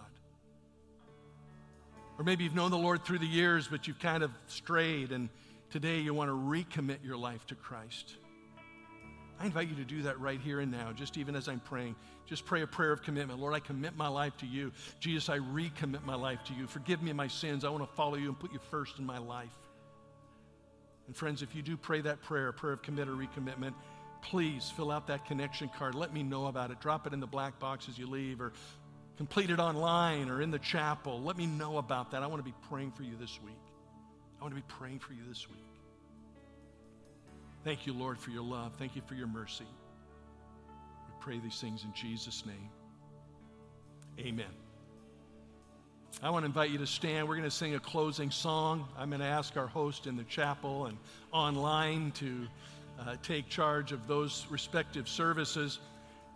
Or 2.19 2.25
maybe 2.25 2.45
you've 2.45 2.55
known 2.55 2.71
the 2.71 2.79
Lord 2.79 3.05
through 3.05 3.19
the 3.19 3.27
years, 3.27 3.69
but 3.69 3.87
you've 3.87 3.99
kind 3.99 4.23
of 4.23 4.31
strayed, 4.47 5.11
and 5.13 5.29
today 5.71 6.01
you 6.01 6.15
want 6.15 6.31
to 6.31 6.35
recommit 6.35 7.05
your 7.05 7.17
life 7.17 7.45
to 7.49 7.55
Christ. 7.55 8.15
I 9.41 9.47
invite 9.47 9.69
you 9.69 9.75
to 9.77 9.85
do 9.85 10.03
that 10.03 10.19
right 10.21 10.41
here 10.41 10.61
and 10.61 10.71
now, 10.71 10.93
just 10.93 11.17
even 11.17 11.35
as 11.35 11.49
I'm 11.49 11.61
praying. 11.61 11.97
Just 12.27 12.45
pray 12.47 12.63
a 12.63 12.67
prayer 12.67 12.93
of 12.93 13.03
commitment. 13.03 13.41
Lord, 13.41 13.55
I 13.55 13.61
commit 13.61 13.97
my 13.97 14.09
life 14.09 14.37
to 14.39 14.47
you. 14.47 14.73
Jesus, 15.01 15.29
I 15.29 15.39
recommit 15.39 16.05
my 16.05 16.15
life 16.15 16.43
to 16.45 16.55
you. 16.55 16.67
Forgive 16.67 17.03
me 17.03 17.13
my 17.13 17.29
sins. 17.29 17.65
I 17.65 17.69
want 17.69 17.83
to 17.89 17.95
follow 17.97 18.15
you 18.15 18.29
and 18.29 18.39
put 18.39 18.53
you 18.53 18.61
first 18.71 18.99
in 18.99 19.05
my 19.05 19.19
life. 19.19 19.53
And 21.07 21.15
friends, 21.15 21.43
if 21.43 21.55
you 21.55 21.63
do 21.63 21.77
pray 21.77 22.01
that 22.01 22.23
prayer, 22.23 22.53
prayer 22.53 22.73
of 22.75 22.83
commit 22.83 23.09
or 23.09 23.13
recommitment, 23.13 23.75
please 24.23 24.73
fill 24.75 24.91
out 24.91 25.09
that 25.09 25.27
connection 25.27 25.69
card. 25.77 25.95
Let 25.95 26.15
me 26.15 26.23
know 26.23 26.47
about 26.47 26.71
it. 26.71 26.81
Drop 26.81 27.07
it 27.07 27.13
in 27.13 27.21
the 27.21 27.27
black 27.27 27.59
box 27.59 27.89
as 27.89 27.99
you 27.99 28.07
leave, 28.07 28.41
or 28.41 28.53
complete 29.17 29.51
it 29.51 29.61
online 29.61 30.31
or 30.31 30.41
in 30.41 30.51
the 30.51 30.59
chapel. 30.59 31.21
Let 31.21 31.37
me 31.37 31.47
know 31.47 31.79
about 31.79 32.13
that. 32.13 32.23
I 32.23 32.27
want 32.27 32.41
to 32.41 32.51
be 32.51 32.55
praying 32.71 32.93
for 32.93 33.03
you 33.03 33.17
this 33.21 33.39
week. 33.45 33.55
I 34.41 34.43
want 34.43 34.55
to 34.55 34.61
be 34.61 34.67
praying 34.67 35.01
for 35.01 35.13
you 35.13 35.21
this 35.29 35.49
week. 35.49 35.74
Thank 37.65 37.87
you, 37.87 37.95
Lord, 37.95 38.19
for 38.19 38.31
your 38.31 38.43
love. 38.43 38.73
Thank 38.79 38.95
you 38.95 39.01
for 39.07 39.15
your 39.15 39.27
mercy. 39.27 39.65
We 41.09 41.15
pray 41.19 41.39
these 41.39 41.59
things 41.59 41.83
in 41.85 41.95
Jesus' 41.95 42.45
name. 42.45 42.69
Amen. 44.19 44.53
I 46.23 46.29
want 46.29 46.43
to 46.43 46.47
invite 46.47 46.71
you 46.71 46.79
to 46.79 46.87
stand. 46.87 47.27
We're 47.27 47.37
going 47.37 47.49
to 47.49 47.51
sing 47.51 47.75
a 47.75 47.81
closing 47.81 48.31
song. 48.31 48.87
I'm 48.99 49.09
going 49.09 49.21
to 49.21 49.27
ask 49.27 49.57
our 49.57 49.67
host 49.67 50.07
in 50.07 50.15
the 50.15 50.25
chapel 50.25 50.87
and 50.87 50.99
online 51.33 52.13
to 52.13 52.47
uh, 53.01 53.17
take 53.23 53.49
charge 53.49 53.93
of 53.93 54.07
those 54.07 54.47
respective 54.51 55.09
services. 55.09 55.79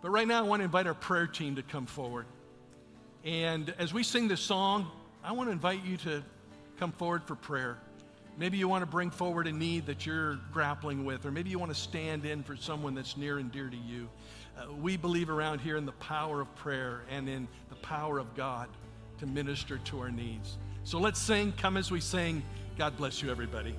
But 0.01 0.09
right 0.09 0.27
now, 0.27 0.39
I 0.39 0.47
want 0.47 0.61
to 0.61 0.65
invite 0.65 0.87
our 0.87 0.95
prayer 0.95 1.27
team 1.27 1.55
to 1.57 1.63
come 1.63 1.85
forward. 1.85 2.25
And 3.23 3.71
as 3.77 3.93
we 3.93 4.01
sing 4.01 4.27
this 4.27 4.41
song, 4.41 4.89
I 5.23 5.31
want 5.33 5.47
to 5.47 5.51
invite 5.51 5.85
you 5.85 5.97
to 5.97 6.23
come 6.79 6.91
forward 6.91 7.23
for 7.23 7.35
prayer. 7.35 7.77
Maybe 8.39 8.57
you 8.57 8.69
want 8.69 8.83
to 8.83 8.89
bring 8.89 9.11
forward 9.11 9.47
a 9.47 9.51
need 9.51 9.85
that 9.87 10.05
you're 10.05 10.39
grappling 10.53 11.03
with, 11.03 11.25
or 11.25 11.31
maybe 11.31 11.49
you 11.49 11.59
want 11.59 11.73
to 11.73 11.79
stand 11.79 12.25
in 12.25 12.41
for 12.41 12.55
someone 12.55 12.95
that's 12.95 13.17
near 13.17 13.37
and 13.37 13.51
dear 13.51 13.69
to 13.69 13.75
you. 13.75 14.07
Uh, 14.57 14.71
we 14.75 14.95
believe 14.95 15.29
around 15.29 15.59
here 15.59 15.75
in 15.75 15.85
the 15.85 15.91
power 15.91 16.39
of 16.39 16.55
prayer 16.55 17.01
and 17.09 17.27
in 17.27 17.49
the 17.67 17.75
power 17.75 18.17
of 18.17 18.33
God 18.37 18.69
to 19.17 19.25
minister 19.25 19.77
to 19.79 19.99
our 19.99 20.09
needs. 20.09 20.57
So 20.85 20.99
let's 20.99 21.19
sing. 21.19 21.51
Come 21.57 21.75
as 21.75 21.91
we 21.91 21.99
sing. 21.99 22.41
God 22.77 22.95
bless 22.95 23.21
you, 23.21 23.29
everybody. 23.29 23.75